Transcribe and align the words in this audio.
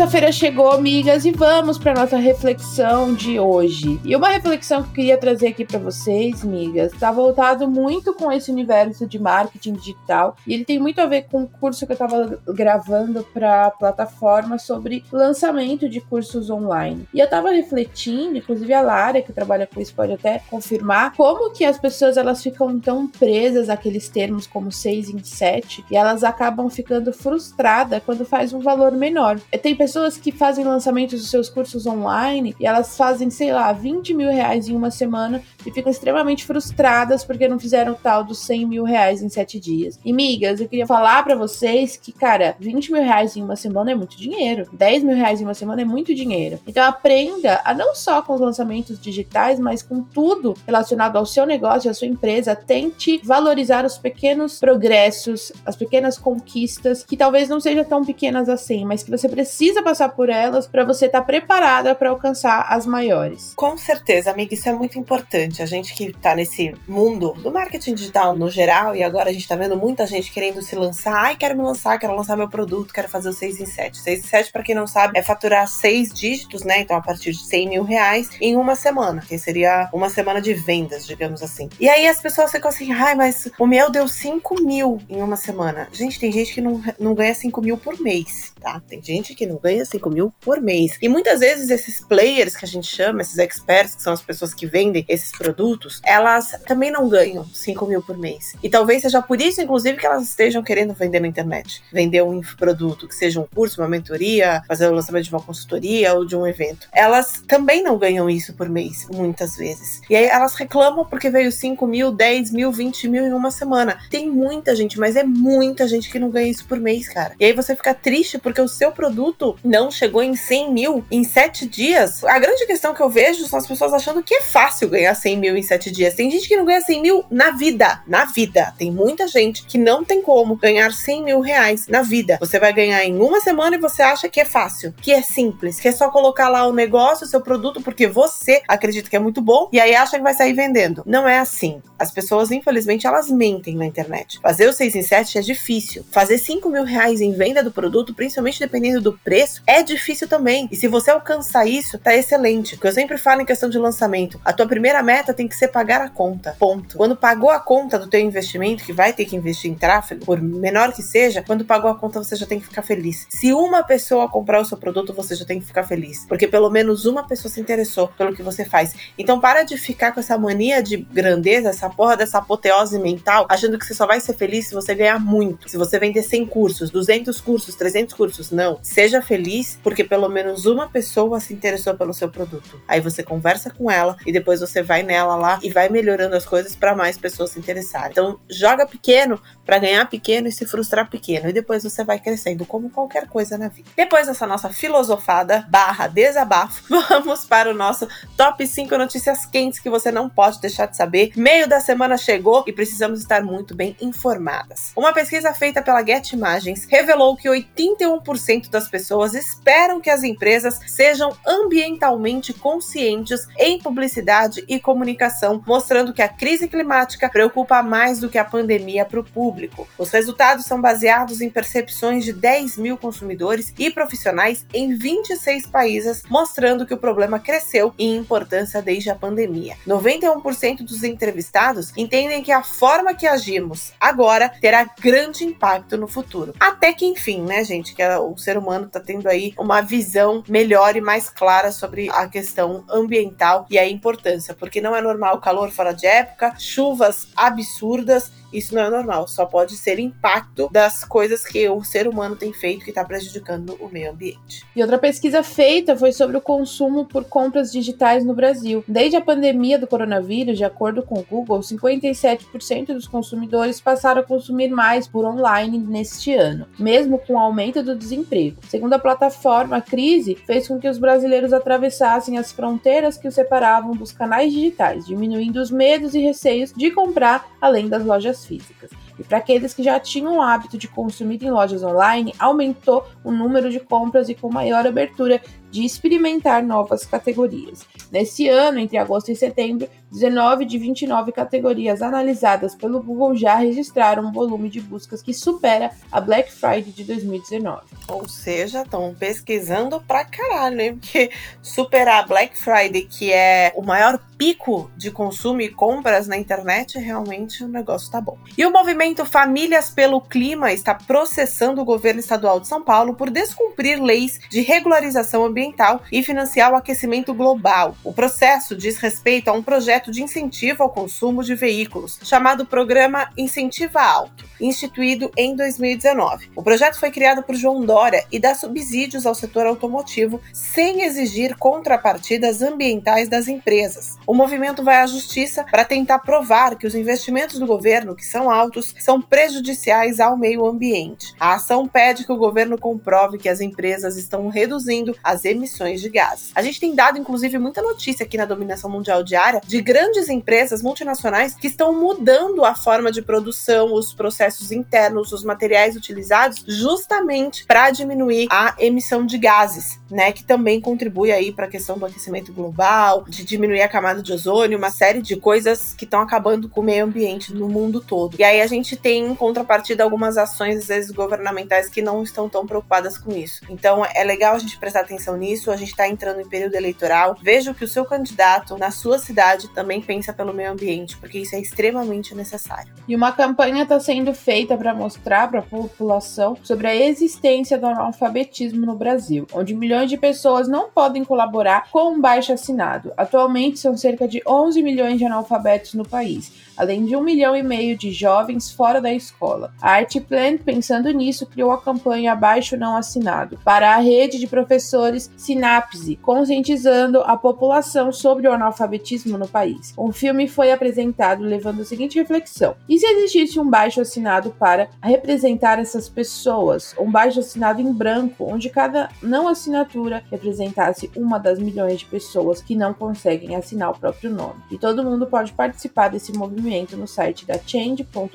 Quarta-feira 0.00 0.32
chegou, 0.32 0.72
amigas, 0.72 1.26
e 1.26 1.30
vamos 1.30 1.76
para 1.76 1.92
nossa 1.92 2.16
reflexão 2.16 3.12
de 3.12 3.38
hoje. 3.38 4.00
E 4.02 4.16
uma 4.16 4.30
reflexão 4.30 4.82
que 4.82 4.88
eu 4.88 4.94
queria 4.94 5.18
trazer 5.18 5.48
aqui 5.48 5.62
para 5.62 5.78
vocês, 5.78 6.42
amigas, 6.42 6.94
está 6.94 7.12
voltado 7.12 7.68
muito 7.68 8.14
com 8.14 8.32
esse 8.32 8.50
universo 8.50 9.06
de 9.06 9.18
marketing 9.18 9.74
digital 9.74 10.36
e 10.46 10.54
ele 10.54 10.64
tem 10.64 10.78
muito 10.78 11.02
a 11.02 11.06
ver 11.06 11.26
com 11.30 11.42
o 11.42 11.46
curso 11.46 11.84
que 11.84 11.92
eu 11.92 11.96
estava 12.02 12.40
gravando 12.48 13.22
para 13.24 13.66
a 13.66 13.70
plataforma 13.70 14.58
sobre 14.58 15.04
lançamento 15.12 15.86
de 15.86 16.00
cursos 16.00 16.48
online. 16.48 17.06
E 17.12 17.18
eu 17.18 17.26
estava 17.26 17.50
refletindo, 17.50 18.38
inclusive 18.38 18.72
a 18.72 18.80
Lara, 18.80 19.20
que 19.20 19.34
trabalha 19.34 19.66
com 19.66 19.82
isso, 19.82 19.94
pode 19.94 20.14
até 20.14 20.40
confirmar, 20.48 21.14
como 21.14 21.50
que 21.50 21.62
as 21.62 21.78
pessoas 21.78 22.16
elas 22.16 22.42
ficam 22.42 22.80
tão 22.80 23.06
presas 23.06 23.68
àqueles 23.68 24.08
termos 24.08 24.46
como 24.46 24.72
6 24.72 25.10
em 25.10 25.22
7 25.22 25.84
e 25.90 25.94
elas 25.94 26.24
acabam 26.24 26.70
ficando 26.70 27.12
frustradas 27.12 28.02
quando 28.02 28.24
faz 28.24 28.54
um 28.54 28.60
valor 28.60 28.92
menor. 28.92 29.38
Tem 29.60 29.76
pessoas 29.76 29.89
pessoas 29.90 30.16
que 30.16 30.30
fazem 30.30 30.64
lançamentos 30.64 31.20
dos 31.20 31.28
seus 31.28 31.48
cursos 31.48 31.84
online 31.84 32.54
e 32.60 32.64
elas 32.64 32.96
fazem, 32.96 33.28
sei 33.28 33.52
lá, 33.52 33.72
20 33.72 34.14
mil 34.14 34.30
reais 34.30 34.68
em 34.68 34.76
uma 34.76 34.88
semana 34.88 35.42
e 35.66 35.70
ficam 35.72 35.90
extremamente 35.90 36.44
frustradas 36.44 37.24
porque 37.24 37.48
não 37.48 37.58
fizeram 37.58 37.94
o 37.94 37.96
tal 37.96 38.22
dos 38.22 38.38
100 38.38 38.66
mil 38.66 38.84
reais 38.84 39.20
em 39.20 39.28
7 39.28 39.58
dias. 39.58 39.98
E, 40.04 40.12
migas, 40.12 40.60
eu 40.60 40.68
queria 40.68 40.86
falar 40.86 41.24
para 41.24 41.34
vocês 41.34 41.96
que, 41.96 42.12
cara, 42.12 42.54
20 42.60 42.92
mil 42.92 43.02
reais 43.02 43.36
em 43.36 43.42
uma 43.42 43.56
semana 43.56 43.90
é 43.90 43.94
muito 43.96 44.16
dinheiro. 44.16 44.68
10 44.72 45.02
mil 45.02 45.16
reais 45.16 45.40
em 45.40 45.44
uma 45.44 45.54
semana 45.54 45.82
é 45.82 45.84
muito 45.84 46.14
dinheiro. 46.14 46.60
Então, 46.68 46.84
aprenda 46.84 47.60
a 47.64 47.74
não 47.74 47.92
só 47.92 48.22
com 48.22 48.34
os 48.34 48.40
lançamentos 48.40 49.00
digitais, 49.00 49.58
mas 49.58 49.82
com 49.82 50.04
tudo 50.04 50.54
relacionado 50.64 51.16
ao 51.16 51.26
seu 51.26 51.44
negócio, 51.44 51.90
à 51.90 51.94
sua 51.94 52.06
empresa. 52.06 52.54
Tente 52.54 53.20
valorizar 53.24 53.84
os 53.84 53.98
pequenos 53.98 54.60
progressos, 54.60 55.50
as 55.66 55.74
pequenas 55.74 56.16
conquistas, 56.16 57.02
que 57.02 57.16
talvez 57.16 57.48
não 57.48 57.58
sejam 57.58 57.82
tão 57.82 58.04
pequenas 58.04 58.48
assim, 58.48 58.84
mas 58.84 59.02
que 59.02 59.10
você 59.10 59.28
precisa 59.28 59.79
precisa 59.80 59.82
passar 59.82 60.08
por 60.10 60.28
elas 60.28 60.66
para 60.66 60.84
você 60.84 61.06
estar 61.06 61.20
tá 61.20 61.24
preparada 61.24 61.94
para 61.94 62.10
alcançar 62.10 62.66
as 62.68 62.86
maiores. 62.86 63.52
Com 63.56 63.76
certeza, 63.76 64.30
amiga, 64.30 64.54
isso 64.54 64.68
é 64.68 64.72
muito 64.72 64.98
importante. 64.98 65.62
A 65.62 65.66
gente 65.66 65.94
que 65.94 66.04
está 66.04 66.34
nesse 66.34 66.74
mundo 66.86 67.32
do 67.34 67.50
marketing 67.50 67.94
digital 67.94 68.36
no 68.36 68.50
geral, 68.50 68.94
e 68.94 69.02
agora 69.02 69.30
a 69.30 69.32
gente 69.32 69.42
está 69.42 69.56
vendo 69.56 69.76
muita 69.76 70.06
gente 70.06 70.30
querendo 70.30 70.62
se 70.62 70.76
lançar. 70.76 71.14
Ai, 71.14 71.36
quero 71.36 71.56
me 71.56 71.62
lançar, 71.62 71.98
quero 71.98 72.14
lançar 72.14 72.36
meu 72.36 72.48
produto, 72.48 72.92
quero 72.92 73.08
fazer 73.08 73.30
o 73.30 73.32
6 73.32 73.60
em 73.60 73.66
7. 73.66 73.98
6 73.98 74.20
em 74.20 74.22
7, 74.22 74.52
para 74.52 74.62
quem 74.62 74.74
não 74.74 74.86
sabe, 74.86 75.18
é 75.18 75.22
faturar 75.22 75.66
seis 75.66 76.12
dígitos, 76.12 76.64
né? 76.64 76.80
Então, 76.80 76.96
a 76.96 77.02
partir 77.02 77.32
de 77.32 77.44
100 77.44 77.68
mil 77.68 77.82
reais 77.82 78.30
em 78.40 78.56
uma 78.56 78.74
semana, 78.74 79.22
que 79.26 79.38
seria 79.38 79.88
uma 79.92 80.08
semana 80.08 80.40
de 80.40 80.54
vendas, 80.54 81.06
digamos 81.06 81.42
assim. 81.42 81.68
E 81.78 81.88
aí 81.88 82.06
as 82.06 82.20
pessoas 82.20 82.50
ficam 82.50 82.68
assim, 82.68 82.92
ai, 82.92 83.14
mas 83.14 83.50
o 83.58 83.66
meu 83.66 83.90
deu 83.90 84.06
5 84.06 84.62
mil 84.62 84.98
em 85.08 85.22
uma 85.22 85.36
semana. 85.36 85.88
Gente, 85.92 86.18
tem 86.18 86.30
gente 86.32 86.54
que 86.54 86.60
não, 86.60 86.82
não 86.98 87.14
ganha 87.14 87.34
5 87.34 87.60
mil 87.62 87.76
por 87.76 87.98
mês, 88.00 88.52
tá? 88.60 88.80
Tem 88.88 89.02
gente 89.02 89.34
que 89.34 89.46
não 89.46 89.56
ganha 89.60 89.80
ganha 89.80 89.84
5 89.84 90.10
mil 90.10 90.32
por 90.40 90.60
mês. 90.60 90.98
E 91.00 91.08
muitas 91.08 91.40
vezes 91.40 91.70
esses 91.70 92.00
players 92.00 92.56
que 92.56 92.64
a 92.64 92.68
gente 92.68 92.86
chama, 92.86 93.22
esses 93.22 93.38
experts, 93.38 93.94
que 93.94 94.02
são 94.02 94.12
as 94.12 94.22
pessoas 94.22 94.52
que 94.52 94.66
vendem 94.66 95.04
esses 95.08 95.32
produtos, 95.32 96.00
elas 96.04 96.50
também 96.66 96.90
não 96.90 97.08
ganham 97.08 97.44
5 97.44 97.86
mil 97.86 98.02
por 98.02 98.16
mês. 98.18 98.54
E 98.62 98.68
talvez 98.68 99.02
seja 99.02 99.22
por 99.22 99.40
isso, 99.40 99.60
inclusive, 99.60 99.98
que 99.98 100.06
elas 100.06 100.24
estejam 100.28 100.62
querendo 100.62 100.94
vender 100.94 101.20
na 101.20 101.28
internet. 101.28 101.82
Vender 101.92 102.22
um 102.22 102.40
produto, 102.58 103.06
que 103.06 103.14
seja 103.14 103.40
um 103.40 103.46
curso, 103.46 103.80
uma 103.80 103.88
mentoria, 103.88 104.62
fazer 104.66 104.88
o 104.88 104.94
lançamento 104.94 105.24
de 105.24 105.30
uma 105.30 105.42
consultoria 105.42 106.14
ou 106.14 106.24
de 106.24 106.36
um 106.36 106.46
evento. 106.46 106.88
Elas 106.92 107.42
também 107.46 107.82
não 107.82 107.98
ganham 107.98 108.28
isso 108.28 108.54
por 108.54 108.68
mês, 108.68 109.06
muitas 109.12 109.56
vezes. 109.56 110.00
E 110.08 110.16
aí 110.16 110.26
elas 110.26 110.54
reclamam 110.54 111.04
porque 111.04 111.30
veio 111.30 111.52
5 111.52 111.86
mil, 111.86 112.12
10 112.12 112.50
mil, 112.50 112.72
20 112.72 113.08
mil 113.08 113.24
em 113.24 113.32
uma 113.32 113.50
semana. 113.50 113.98
Tem 114.10 114.28
muita 114.28 114.74
gente, 114.74 114.98
mas 114.98 115.16
é 115.16 115.24
muita 115.24 115.86
gente 115.86 116.10
que 116.10 116.18
não 116.18 116.30
ganha 116.30 116.50
isso 116.50 116.64
por 116.66 116.78
mês, 116.78 117.08
cara. 117.08 117.34
E 117.38 117.44
aí 117.44 117.52
você 117.52 117.74
fica 117.74 117.94
triste 117.94 118.38
porque 118.38 118.60
o 118.60 118.68
seu 118.68 118.92
produto 118.92 119.49
não 119.64 119.90
chegou 119.90 120.22
em 120.22 120.34
100 120.34 120.72
mil 120.72 121.04
em 121.10 121.24
7 121.24 121.66
dias. 121.66 122.24
A 122.24 122.38
grande 122.38 122.66
questão 122.66 122.94
que 122.94 123.00
eu 123.00 123.08
vejo 123.08 123.46
são 123.46 123.58
as 123.58 123.66
pessoas 123.66 123.92
achando 123.92 124.22
que 124.22 124.34
é 124.34 124.42
fácil 124.42 124.88
ganhar 124.88 125.14
100 125.14 125.38
mil 125.38 125.56
em 125.56 125.62
7 125.62 125.90
dias. 125.90 126.14
Tem 126.14 126.30
gente 126.30 126.48
que 126.48 126.56
não 126.56 126.64
ganha 126.64 126.80
100 126.80 127.02
mil 127.02 127.24
na 127.30 127.50
vida. 127.50 128.02
Na 128.06 128.24
vida. 128.24 128.74
Tem 128.78 128.90
muita 128.90 129.26
gente 129.28 129.64
que 129.64 129.78
não 129.78 130.04
tem 130.04 130.22
como 130.22 130.56
ganhar 130.56 130.92
100 130.92 131.24
mil 131.24 131.40
reais 131.40 131.86
na 131.86 132.02
vida. 132.02 132.38
Você 132.40 132.58
vai 132.58 132.72
ganhar 132.72 133.04
em 133.04 133.18
uma 133.20 133.40
semana 133.40 133.76
e 133.76 133.80
você 133.80 134.02
acha 134.02 134.28
que 134.28 134.40
é 134.40 134.44
fácil, 134.44 134.94
que 135.00 135.12
é 135.12 135.22
simples, 135.22 135.78
que 135.78 135.88
é 135.88 135.92
só 135.92 136.10
colocar 136.10 136.48
lá 136.48 136.66
o 136.66 136.72
negócio, 136.72 137.26
o 137.26 137.28
seu 137.28 137.40
produto, 137.40 137.80
porque 137.80 138.06
você 138.06 138.62
acredita 138.66 139.08
que 139.08 139.16
é 139.16 139.18
muito 139.18 139.40
bom 139.40 139.68
e 139.72 139.80
aí 139.80 139.94
acha 139.94 140.16
que 140.16 140.22
vai 140.22 140.34
sair 140.34 140.52
vendendo. 140.52 141.02
Não 141.06 141.28
é 141.28 141.38
assim. 141.38 141.82
As 141.98 142.10
pessoas, 142.10 142.50
infelizmente, 142.50 143.06
elas 143.06 143.28
mentem 143.28 143.76
na 143.76 143.86
internet. 143.86 144.38
Fazer 144.42 144.68
o 144.68 144.72
6 144.72 144.94
em 144.94 145.02
7 145.02 145.38
é 145.38 145.40
difícil. 145.40 146.04
Fazer 146.10 146.38
5 146.38 146.68
mil 146.68 146.84
reais 146.84 147.20
em 147.20 147.32
venda 147.32 147.62
do 147.62 147.70
produto, 147.70 148.14
principalmente 148.14 148.60
dependendo 148.60 149.00
do 149.00 149.12
preço, 149.12 149.39
é 149.66 149.82
difícil 149.82 150.28
também. 150.28 150.68
E 150.70 150.76
se 150.76 150.88
você 150.88 151.10
alcançar 151.10 151.66
isso, 151.66 151.98
tá 151.98 152.14
excelente. 152.14 152.76
Porque 152.76 152.88
eu 152.88 152.92
sempre 152.92 153.18
falo 153.18 153.40
em 153.40 153.44
questão 153.44 153.68
de 153.68 153.78
lançamento, 153.78 154.40
a 154.44 154.52
tua 154.52 154.66
primeira 154.66 155.02
meta 155.02 155.34
tem 155.34 155.48
que 155.48 155.56
ser 155.56 155.68
pagar 155.68 156.00
a 156.00 156.08
conta. 156.08 156.56
Ponto. 156.58 156.96
Quando 156.96 157.16
pagou 157.16 157.50
a 157.50 157.60
conta 157.60 157.98
do 157.98 158.06
teu 158.08 158.20
investimento, 158.20 158.84
que 158.84 158.92
vai 158.92 159.12
ter 159.12 159.24
que 159.24 159.36
investir 159.36 159.70
em 159.70 159.74
tráfego, 159.74 160.24
por 160.24 160.40
menor 160.40 160.92
que 160.92 161.02
seja, 161.02 161.42
quando 161.42 161.64
pagou 161.64 161.90
a 161.90 161.94
conta 161.94 162.22
você 162.22 162.36
já 162.36 162.46
tem 162.46 162.60
que 162.60 162.66
ficar 162.66 162.82
feliz. 162.82 163.26
Se 163.28 163.52
uma 163.52 163.82
pessoa 163.82 164.28
comprar 164.28 164.60
o 164.60 164.64
seu 164.64 164.76
produto, 164.76 165.12
você 165.12 165.34
já 165.34 165.44
tem 165.44 165.60
que 165.60 165.66
ficar 165.66 165.84
feliz, 165.84 166.24
porque 166.26 166.46
pelo 166.46 166.70
menos 166.70 167.04
uma 167.06 167.22
pessoa 167.26 167.50
se 167.50 167.60
interessou 167.60 168.08
pelo 168.08 168.34
que 168.34 168.42
você 168.42 168.64
faz. 168.64 168.94
Então 169.18 169.40
para 169.40 169.62
de 169.62 169.76
ficar 169.76 170.12
com 170.12 170.20
essa 170.20 170.36
mania 170.36 170.82
de 170.82 170.96
grandeza, 170.96 171.70
essa 171.70 171.88
porra 171.88 172.16
dessa 172.16 172.38
apoteose 172.38 172.98
mental, 172.98 173.46
achando 173.48 173.78
que 173.78 173.84
você 173.84 173.94
só 173.94 174.06
vai 174.06 174.20
ser 174.20 174.34
feliz 174.34 174.68
se 174.68 174.74
você 174.74 174.94
ganhar 174.94 175.18
muito. 175.18 175.68
Se 175.68 175.76
você 175.76 175.98
vender 175.98 176.22
100 176.22 176.46
cursos, 176.46 176.90
200 176.90 177.40
cursos, 177.40 177.74
300 177.74 178.14
cursos, 178.14 178.50
não. 178.50 178.78
Seja 178.82 179.22
feliz 179.30 179.78
porque 179.80 180.02
pelo 180.02 180.28
menos 180.28 180.66
uma 180.66 180.88
pessoa 180.88 181.38
se 181.38 181.54
interessou 181.54 181.94
pelo 181.94 182.12
seu 182.12 182.28
produto. 182.28 182.82
Aí 182.88 183.00
você 183.00 183.22
conversa 183.22 183.70
com 183.70 183.88
ela 183.88 184.16
e 184.26 184.32
depois 184.32 184.58
você 184.58 184.82
vai 184.82 185.04
nela 185.04 185.36
lá 185.36 185.60
e 185.62 185.70
vai 185.70 185.88
melhorando 185.88 186.34
as 186.34 186.44
coisas 186.44 186.74
para 186.74 186.96
mais 186.96 187.16
pessoas 187.16 187.50
se 187.50 187.58
interessarem. 187.60 188.10
Então, 188.10 188.40
joga 188.50 188.84
pequeno 188.84 189.40
para 189.64 189.78
ganhar 189.78 190.04
pequeno 190.08 190.48
e 190.48 190.52
se 190.52 190.66
frustrar 190.66 191.08
pequeno 191.08 191.48
e 191.48 191.52
depois 191.52 191.84
você 191.84 192.02
vai 192.02 192.18
crescendo 192.18 192.66
como 192.66 192.90
qualquer 192.90 193.28
coisa 193.28 193.56
na 193.56 193.68
vida. 193.68 193.88
Depois 193.96 194.26
dessa 194.26 194.48
nossa 194.48 194.68
filosofada 194.70 195.64
barra 195.68 196.08
desabafo, 196.08 196.82
vamos 197.08 197.44
para 197.44 197.70
o 197.70 197.74
nosso 197.74 198.08
top 198.36 198.66
5 198.66 198.98
notícias 198.98 199.46
quentes 199.46 199.78
que 199.78 199.88
você 199.88 200.10
não 200.10 200.28
pode 200.28 200.60
deixar 200.60 200.86
de 200.86 200.96
saber. 200.96 201.30
Meio 201.36 201.68
da 201.68 201.78
semana 201.78 202.16
chegou 202.16 202.64
e 202.66 202.72
precisamos 202.72 203.20
estar 203.20 203.44
muito 203.44 203.76
bem 203.76 203.96
informadas. 204.00 204.90
Uma 204.96 205.12
pesquisa 205.12 205.54
feita 205.54 205.80
pela 205.80 206.04
Get 206.04 206.32
Imagens 206.32 206.84
revelou 206.90 207.36
que 207.36 207.48
81% 207.48 208.68
das 208.68 208.88
pessoas 208.88 209.19
pessoas 209.20 209.34
esperam 209.34 210.00
que 210.00 210.08
as 210.08 210.22
empresas 210.22 210.80
sejam 210.86 211.36
ambientalmente 211.46 212.54
conscientes 212.54 213.46
em 213.58 213.78
publicidade 213.78 214.64
e 214.66 214.80
comunicação, 214.80 215.62
mostrando 215.66 216.12
que 216.12 216.22
a 216.22 216.28
crise 216.28 216.68
climática 216.68 217.28
preocupa 217.28 217.82
mais 217.82 218.20
do 218.20 218.30
que 218.30 218.38
a 218.38 218.44
pandemia 218.44 219.04
para 219.04 219.20
o 219.20 219.24
público. 219.24 219.86
Os 219.98 220.10
resultados 220.10 220.64
são 220.64 220.80
baseados 220.80 221.40
em 221.40 221.50
percepções 221.50 222.24
de 222.24 222.32
10 222.32 222.78
mil 222.78 222.96
consumidores 222.96 223.74
e 223.78 223.90
profissionais 223.90 224.64
em 224.72 224.94
26 224.96 225.66
países, 225.66 226.22
mostrando 226.28 226.86
que 226.86 226.94
o 226.94 226.98
problema 226.98 227.38
cresceu 227.38 227.92
em 227.98 228.16
importância 228.16 228.80
desde 228.80 229.10
a 229.10 229.14
pandemia. 229.14 229.76
91% 229.86 230.78
dos 230.78 231.02
entrevistados 231.02 231.92
entendem 231.96 232.42
que 232.42 232.52
a 232.52 232.62
forma 232.62 233.14
que 233.14 233.26
agimos 233.26 233.92
agora 234.00 234.48
terá 234.48 234.84
grande 234.98 235.44
impacto 235.44 235.98
no 235.98 236.08
futuro. 236.08 236.54
Até 236.58 236.92
que 236.92 237.04
enfim, 237.04 237.42
né, 237.42 237.62
gente, 237.64 237.94
que 237.94 238.02
o 238.02 238.38
ser 238.38 238.56
humano 238.56 238.86
está 238.86 239.00
tendo 239.10 239.28
aí 239.28 239.52
uma 239.58 239.80
visão 239.80 240.44
melhor 240.48 240.94
e 240.94 241.00
mais 241.00 241.28
clara 241.28 241.72
sobre 241.72 242.08
a 242.10 242.28
questão 242.28 242.84
ambiental 242.88 243.66
e 243.68 243.76
a 243.76 243.88
importância, 243.88 244.54
porque 244.54 244.80
não 244.80 244.94
é 244.94 245.00
normal 245.00 245.40
calor 245.40 245.68
fora 245.70 245.92
de 245.92 246.06
época, 246.06 246.54
chuvas 246.56 247.26
absurdas 247.34 248.30
isso 248.52 248.74
não 248.74 248.82
é 248.82 248.90
normal. 248.90 249.28
Só 249.28 249.44
pode 249.46 249.76
ser 249.76 249.98
impacto 249.98 250.68
das 250.72 251.04
coisas 251.04 251.44
que 251.44 251.68
o 251.68 251.82
ser 251.82 252.08
humano 252.08 252.36
tem 252.36 252.52
feito 252.52 252.84
que 252.84 252.90
está 252.90 253.04
prejudicando 253.04 253.76
o 253.80 253.88
meio 253.88 254.10
ambiente. 254.10 254.64
E 254.74 254.82
outra 254.82 254.98
pesquisa 254.98 255.42
feita 255.42 255.96
foi 255.96 256.12
sobre 256.12 256.36
o 256.36 256.40
consumo 256.40 257.04
por 257.04 257.24
compras 257.24 257.72
digitais 257.72 258.24
no 258.24 258.34
Brasil. 258.34 258.84
Desde 258.86 259.16
a 259.16 259.20
pandemia 259.20 259.78
do 259.78 259.86
coronavírus, 259.86 260.56
de 260.56 260.64
acordo 260.64 261.02
com 261.02 261.20
o 261.20 261.24
Google, 261.28 261.60
57% 261.60 262.86
dos 262.86 263.06
consumidores 263.06 263.80
passaram 263.80 264.20
a 264.20 264.24
consumir 264.24 264.68
mais 264.68 265.06
por 265.06 265.24
online 265.24 265.78
neste 265.78 266.34
ano, 266.34 266.66
mesmo 266.78 267.18
com 267.18 267.34
o 267.34 267.38
aumento 267.38 267.82
do 267.82 267.96
desemprego. 267.96 268.60
Segundo 268.68 268.94
a 268.94 268.98
plataforma, 268.98 269.76
a 269.76 269.82
crise 269.82 270.34
fez 270.34 270.68
com 270.68 270.78
que 270.78 270.88
os 270.88 270.98
brasileiros 270.98 271.52
atravessassem 271.52 272.38
as 272.38 272.52
fronteiras 272.52 273.16
que 273.16 273.28
os 273.28 273.34
separavam 273.34 273.92
dos 273.92 274.12
canais 274.12 274.52
digitais, 274.52 275.06
diminuindo 275.06 275.60
os 275.60 275.70
medos 275.70 276.14
e 276.14 276.20
receios 276.20 276.72
de 276.72 276.90
comprar 276.90 277.48
além 277.60 277.88
das 277.88 278.04
lojas 278.04 278.39
físicas. 278.44 278.90
E 279.18 279.24
para 279.24 279.38
aqueles 279.38 279.74
que 279.74 279.82
já 279.82 279.98
tinham 279.98 280.36
o 280.36 280.42
hábito 280.42 280.78
de 280.78 280.88
consumir 280.88 281.42
em 281.42 281.50
lojas 281.50 281.82
online, 281.82 282.34
aumentou 282.38 283.06
o 283.22 283.30
número 283.30 283.70
de 283.70 283.80
compras 283.80 284.28
e 284.28 284.34
com 284.34 284.52
maior 284.52 284.86
abertura 284.86 285.40
de 285.70 285.84
experimentar 285.84 286.62
novas 286.62 287.04
categorias. 287.04 287.86
Nesse 288.10 288.48
ano, 288.48 288.78
entre 288.78 288.98
agosto 288.98 289.30
e 289.30 289.36
setembro, 289.36 289.88
19 290.10 290.64
de 290.64 290.76
29 290.76 291.30
categorias 291.30 292.02
analisadas 292.02 292.74
pelo 292.74 293.00
Google 293.00 293.36
já 293.36 293.54
registraram 293.54 294.24
um 294.24 294.32
volume 294.32 294.68
de 294.68 294.80
buscas 294.80 295.22
que 295.22 295.32
supera 295.32 295.92
a 296.10 296.20
Black 296.20 296.52
Friday 296.52 296.92
de 296.92 297.04
2019. 297.04 297.82
Ou 298.08 298.28
seja, 298.28 298.82
estão 298.82 299.14
pesquisando 299.16 300.00
pra 300.00 300.24
caralho, 300.24 300.76
né? 300.76 300.92
Porque 300.92 301.30
superar 301.62 302.24
a 302.24 302.26
Black 302.26 302.58
Friday, 302.58 303.02
que 303.02 303.32
é 303.32 303.72
o 303.76 303.82
maior 303.82 304.18
pico 304.36 304.90
de 304.96 305.10
consumo 305.10 305.60
e 305.60 305.68
compras 305.68 306.26
na 306.26 306.36
internet, 306.36 306.98
realmente 306.98 307.62
o 307.62 307.68
negócio 307.68 308.10
tá 308.10 308.20
bom. 308.20 308.38
E 308.56 308.64
o 308.64 308.72
movimento 308.72 309.24
Famílias 309.24 309.90
pelo 309.90 310.20
Clima 310.20 310.72
está 310.72 310.94
processando 310.94 311.80
o 311.82 311.84
governo 311.84 312.20
estadual 312.20 312.58
de 312.58 312.66
São 312.66 312.82
Paulo 312.82 313.14
por 313.14 313.30
descumprir 313.30 314.02
leis 314.02 314.40
de 314.50 314.62
regularização 314.62 315.44
ambiental 315.44 315.59
ambiental 315.60 316.02
e 316.10 316.22
financiar 316.22 316.72
o 316.72 316.76
aquecimento 316.76 317.34
global. 317.34 317.94
O 318.02 318.12
processo 318.12 318.74
diz 318.74 318.96
respeito 318.96 319.48
a 319.48 319.52
um 319.52 319.62
projeto 319.62 320.10
de 320.10 320.22
incentivo 320.22 320.82
ao 320.82 320.90
consumo 320.90 321.44
de 321.44 321.54
veículos, 321.54 322.18
chamado 322.22 322.64
Programa 322.64 323.30
Incentiva 323.36 324.00
Alto, 324.00 324.44
instituído 324.60 325.30
em 325.36 325.54
2019. 325.54 326.50
O 326.56 326.62
projeto 326.62 326.98
foi 326.98 327.10
criado 327.10 327.42
por 327.42 327.54
João 327.54 327.84
Dória 327.84 328.24
e 328.32 328.38
dá 328.38 328.54
subsídios 328.54 329.26
ao 329.26 329.34
setor 329.34 329.66
automotivo 329.66 330.40
sem 330.52 331.02
exigir 331.02 331.56
contrapartidas 331.56 332.62
ambientais 332.62 333.28
das 333.28 333.48
empresas. 333.48 334.16
O 334.26 334.34
movimento 334.34 334.82
vai 334.82 335.00
à 335.00 335.06
justiça 335.06 335.64
para 335.70 335.84
tentar 335.84 336.20
provar 336.20 336.76
que 336.76 336.86
os 336.86 336.94
investimentos 336.94 337.58
do 337.58 337.66
governo, 337.66 338.14
que 338.14 338.24
são 338.24 338.50
altos, 338.50 338.94
são 338.98 339.20
prejudiciais 339.20 340.20
ao 340.20 340.36
meio 340.36 340.64
ambiente. 340.66 341.34
A 341.38 341.54
ação 341.54 341.86
pede 341.86 342.24
que 342.24 342.32
o 342.32 342.36
governo 342.36 342.78
comprove 342.78 343.38
que 343.38 343.48
as 343.48 343.60
empresas 343.60 344.16
estão 344.16 344.48
reduzindo 344.48 345.16
as 345.22 345.44
emissões 345.50 346.00
de 346.00 346.08
gases. 346.08 346.50
A 346.54 346.62
gente 346.62 346.80
tem 346.80 346.94
dado, 346.94 347.18
inclusive, 347.18 347.58
muita 347.58 347.82
notícia 347.82 348.24
aqui 348.24 348.36
na 348.36 348.44
dominação 348.44 348.90
mundial 348.90 349.22
diária 349.22 349.60
de 349.66 349.80
grandes 349.80 350.28
empresas 350.28 350.82
multinacionais 350.82 351.54
que 351.54 351.66
estão 351.66 351.92
mudando 351.98 352.64
a 352.64 352.74
forma 352.74 353.12
de 353.12 353.22
produção, 353.22 353.92
os 353.92 354.12
processos 354.12 354.72
internos, 354.72 355.32
os 355.32 355.44
materiais 355.44 355.96
utilizados, 355.96 356.64
justamente 356.66 357.64
para 357.66 357.90
diminuir 357.90 358.46
a 358.50 358.74
emissão 358.78 359.26
de 359.26 359.38
gases, 359.38 359.99
né? 360.10 360.32
Que 360.32 360.44
também 360.44 360.80
contribui 360.80 361.32
aí 361.32 361.52
para 361.52 361.66
a 361.66 361.68
questão 361.68 361.98
do 361.98 362.06
aquecimento 362.06 362.52
global, 362.52 363.24
de 363.28 363.44
diminuir 363.44 363.82
a 363.82 363.88
camada 363.88 364.22
de 364.22 364.32
ozônio, 364.32 364.78
uma 364.78 364.90
série 364.90 365.22
de 365.22 365.36
coisas 365.36 365.94
que 365.94 366.04
estão 366.04 366.20
acabando 366.20 366.68
com 366.68 366.80
o 366.80 366.84
meio 366.84 367.04
ambiente 367.04 367.54
no 367.54 367.68
mundo 367.68 368.00
todo. 368.00 368.36
E 368.38 368.44
aí 368.44 368.60
a 368.60 368.66
gente 368.66 368.96
tem 368.96 369.26
em 369.26 369.34
contrapartida 369.34 370.02
algumas 370.02 370.36
ações, 370.36 370.78
às 370.78 370.86
vezes, 370.86 371.10
governamentais 371.10 371.88
que 371.88 372.02
não 372.02 372.22
estão 372.22 372.48
tão 372.48 372.66
preocupadas 372.66 373.16
com 373.16 373.32
isso. 373.32 373.62
Então 373.68 374.04
é 374.14 374.24
legal 374.24 374.54
a 374.54 374.58
gente 374.58 374.78
prestar 374.78 375.00
atenção 375.00 375.36
nisso, 375.36 375.70
a 375.70 375.76
gente 375.76 375.90
está 375.90 376.08
entrando 376.08 376.40
em 376.40 376.48
período 376.48 376.74
eleitoral. 376.74 377.36
Veja 377.42 377.74
que 377.74 377.84
o 377.84 377.88
seu 377.88 378.04
candidato 378.04 378.76
na 378.76 378.90
sua 378.90 379.18
cidade 379.18 379.68
também 379.68 380.00
pensa 380.00 380.32
pelo 380.32 380.52
meio 380.52 380.72
ambiente, 380.72 381.16
porque 381.18 381.38
isso 381.38 381.54
é 381.54 381.60
extremamente 381.60 382.34
necessário. 382.34 382.92
E 383.06 383.14
uma 383.14 383.32
campanha 383.32 383.82
está 383.82 383.98
sendo 384.00 384.32
feita 384.34 384.76
para 384.76 384.94
mostrar 384.94 385.48
para 385.48 385.60
a 385.60 385.62
população 385.62 386.56
sobre 386.62 386.86
a 386.86 386.94
existência 386.94 387.78
do 387.78 387.86
analfabetismo 387.86 388.84
no 388.86 388.94
Brasil, 388.94 389.46
onde 389.52 389.74
milhões 390.00 390.10
de 390.10 390.16
pessoas 390.16 390.68
não 390.68 390.88
podem 390.90 391.24
colaborar 391.24 391.90
com 391.90 392.14
um 392.14 392.20
baixo 392.20 392.52
assinado. 392.52 393.12
Atualmente 393.16 393.78
são 393.78 393.96
cerca 393.96 394.26
de 394.26 394.42
11 394.46 394.82
milhões 394.82 395.18
de 395.18 395.24
analfabetos 395.24 395.94
no 395.94 396.08
país 396.08 396.52
além 396.80 397.04
de 397.04 397.14
um 397.14 397.22
milhão 397.22 397.54
e 397.54 397.62
meio 397.62 397.94
de 397.94 398.10
jovens 398.10 398.70
fora 398.70 399.02
da 399.02 399.12
escola. 399.12 399.70
A 399.82 399.96
Artplan, 399.96 400.56
pensando 400.56 401.10
nisso, 401.10 401.44
criou 401.44 401.72
a 401.72 401.80
campanha 401.80 402.32
Abaixo 402.32 402.74
Não 402.74 402.96
Assinado 402.96 403.58
para 403.62 403.94
a 403.94 403.98
rede 403.98 404.38
de 404.38 404.46
professores 404.46 405.30
Sinapse, 405.36 406.16
conscientizando 406.22 407.20
a 407.20 407.36
população 407.36 408.10
sobre 408.10 408.48
o 408.48 408.52
analfabetismo 408.52 409.36
no 409.36 409.46
país. 409.46 409.92
O 409.94 410.10
filme 410.10 410.48
foi 410.48 410.72
apresentado 410.72 411.44
levando 411.44 411.82
a 411.82 411.84
seguinte 411.84 412.18
reflexão: 412.18 412.74
e 412.88 412.98
se 412.98 413.04
existisse 413.04 413.60
um 413.60 413.68
baixo 413.68 414.00
assinado 414.00 414.50
para 414.58 414.88
representar 415.02 415.78
essas 415.78 416.08
pessoas? 416.08 416.94
Um 416.98 417.10
baixo 417.10 417.40
assinado 417.40 417.82
em 417.82 417.92
branco, 417.92 418.50
onde 418.50 418.70
cada 418.70 419.10
não 419.22 419.48
assinatura 419.48 420.22
representasse 420.30 421.10
uma 421.14 421.38
das 421.38 421.58
milhões 421.58 421.98
de 421.98 422.06
pessoas 422.06 422.62
que 422.62 422.74
não 422.74 422.94
conseguem 422.94 423.54
assinar 423.54 423.90
o 423.90 423.98
próprio 423.98 424.30
nome. 424.30 424.62
E 424.70 424.78
todo 424.78 425.04
mundo 425.04 425.26
pode 425.26 425.52
participar 425.52 426.08
desse 426.08 426.32
movimento 426.32 426.69
movimento 426.70 426.96
no 426.96 427.08
site 427.08 427.44
da 427.44 427.58
change.org.br. 427.58 428.34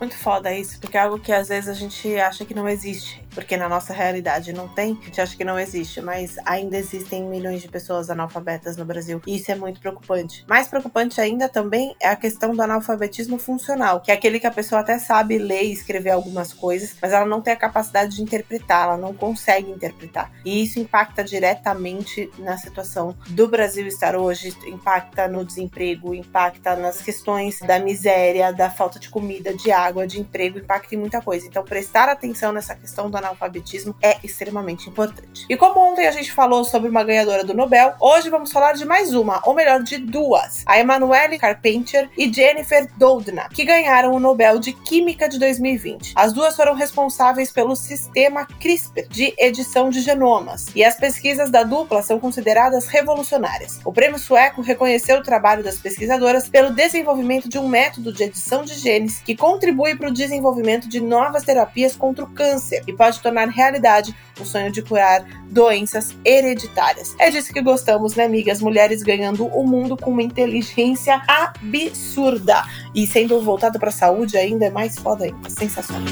Muito 0.00 0.16
foda 0.16 0.52
isso, 0.52 0.80
porque 0.80 0.96
é 0.96 1.00
algo 1.00 1.20
que 1.20 1.30
às 1.30 1.48
vezes 1.48 1.68
a 1.68 1.74
gente 1.74 2.16
acha 2.16 2.44
que 2.44 2.54
não 2.54 2.68
existe, 2.68 3.22
porque 3.34 3.56
na 3.56 3.68
nossa 3.68 3.92
realidade 3.92 4.52
não 4.52 4.68
tem, 4.68 4.98
a 5.00 5.04
gente 5.04 5.20
acha 5.20 5.36
que 5.36 5.44
não 5.44 5.58
existe, 5.58 6.00
mas 6.00 6.36
ainda 6.44 6.76
existem 6.76 7.24
milhões 7.24 7.62
de 7.62 7.68
pessoas 7.68 8.10
analfabetas 8.10 8.76
no 8.76 8.84
Brasil, 8.84 9.20
e 9.26 9.36
isso 9.36 9.50
é 9.50 9.54
muito 9.54 9.80
preocupante. 9.80 10.44
Mais 10.48 10.68
preocupante 10.68 11.20
ainda 11.20 11.48
também 11.48 11.94
é 12.00 12.08
a 12.08 12.16
questão 12.16 12.54
do 12.54 12.62
analfabetismo 12.62 13.38
funcional, 13.38 14.00
que 14.00 14.10
é 14.10 14.14
aquele 14.14 14.40
que 14.40 14.46
a 14.46 14.50
pessoa 14.50 14.80
até 14.80 14.98
sabe 14.98 15.38
ler 15.38 15.64
e 15.64 15.72
escrever 15.72 16.10
algumas 16.10 16.52
coisas, 16.52 16.94
mas 17.00 17.12
ela 17.12 17.26
não 17.26 17.40
tem 17.40 17.52
a 17.52 17.56
capacidade 17.56 18.16
de 18.16 18.22
interpretar, 18.22 18.84
ela 18.84 18.96
não 18.96 19.14
consegue 19.14 19.70
interpretar. 19.70 20.30
E 20.44 20.62
isso 20.62 20.78
impacta 20.78 21.22
diretamente 21.22 22.30
na 22.38 22.56
situação 22.56 23.16
do 23.28 23.48
Brasil 23.48 23.86
estar 23.86 24.16
hoje, 24.16 24.54
impacta 24.66 25.28
no 25.28 25.44
desemprego, 25.44 26.14
impacta 26.14 26.76
nas 26.76 27.00
questões 27.00 27.60
da 27.60 27.78
miséria, 27.78 28.52
da 28.52 28.70
falta 28.70 28.98
de 28.98 29.08
comida, 29.08 29.54
de 29.54 29.70
água 29.70 30.06
de 30.06 30.20
emprego, 30.20 30.58
impacta 30.58 30.94
em 30.94 30.98
muita 30.98 31.20
coisa. 31.20 31.46
Então, 31.46 31.64
prestar 31.64 32.08
atenção 32.08 32.52
nessa 32.52 32.74
questão 32.74 33.10
do 33.10 33.19
analfabetismo 33.20 33.94
é 34.02 34.18
extremamente 34.22 34.88
importante. 34.88 35.46
E 35.48 35.56
como 35.56 35.80
ontem 35.80 36.06
a 36.06 36.10
gente 36.10 36.32
falou 36.32 36.64
sobre 36.64 36.88
uma 36.88 37.04
ganhadora 37.04 37.44
do 37.44 37.54
Nobel, 37.54 37.94
hoje 38.00 38.28
vamos 38.28 38.52
falar 38.52 38.72
de 38.72 38.84
mais 38.84 39.14
uma, 39.14 39.40
ou 39.44 39.54
melhor, 39.54 39.82
de 39.82 39.98
duas: 39.98 40.62
a 40.66 40.78
Emanuele 40.78 41.38
Carpentier 41.38 42.10
e 42.16 42.32
Jennifer 42.32 42.88
Doudna, 42.96 43.48
que 43.48 43.64
ganharam 43.64 44.12
o 44.12 44.20
Nobel 44.20 44.58
de 44.58 44.72
Química 44.72 45.28
de 45.28 45.38
2020. 45.38 46.12
As 46.14 46.32
duas 46.32 46.54
foram 46.54 46.74
responsáveis 46.74 47.50
pelo 47.50 47.74
sistema 47.74 48.44
CRISPR 48.44 49.08
de 49.08 49.34
edição 49.38 49.90
de 49.90 50.00
genomas, 50.00 50.66
e 50.74 50.84
as 50.84 50.96
pesquisas 50.96 51.50
da 51.50 51.62
dupla 51.62 52.02
são 52.02 52.18
consideradas 52.18 52.86
revolucionárias. 52.86 53.80
O 53.84 53.92
prêmio 53.92 54.18
sueco 54.18 54.60
reconheceu 54.60 55.18
o 55.18 55.22
trabalho 55.22 55.62
das 55.62 55.78
pesquisadoras 55.78 56.48
pelo 56.48 56.70
desenvolvimento 56.74 57.48
de 57.48 57.58
um 57.58 57.68
método 57.68 58.12
de 58.12 58.24
edição 58.24 58.64
de 58.64 58.74
genes 58.74 59.20
que 59.20 59.36
contribui 59.36 59.70
contribui 59.80 59.96
para 59.96 60.08
o 60.08 60.12
desenvolvimento 60.12 60.88
de 60.88 61.00
novas 61.00 61.42
terapias 61.44 61.96
contra 61.96 62.24
o 62.24 62.30
câncer 62.30 62.82
e 62.86 62.92
pode 62.92 63.09
tornar 63.18 63.48
realidade 63.48 64.14
o 64.38 64.44
sonho 64.44 64.70
de 64.70 64.82
curar 64.82 65.24
doenças 65.50 66.14
hereditárias. 66.24 67.14
É 67.18 67.30
disso 67.30 67.52
que 67.52 67.60
gostamos, 67.60 68.14
né, 68.14 68.24
amigas? 68.24 68.60
Mulheres 68.60 69.02
ganhando 69.02 69.46
o 69.46 69.66
mundo 69.66 69.96
com 69.96 70.10
uma 70.10 70.22
inteligência 70.22 71.20
absurda 71.26 72.64
e 72.94 73.06
sendo 73.06 73.40
voltada 73.40 73.78
para 73.78 73.88
a 73.88 73.92
saúde 73.92 74.36
ainda 74.36 74.66
é 74.66 74.70
mais 74.70 74.98
foda 74.98 75.24
ainda. 75.24 75.50
Sensacional. 75.50 76.04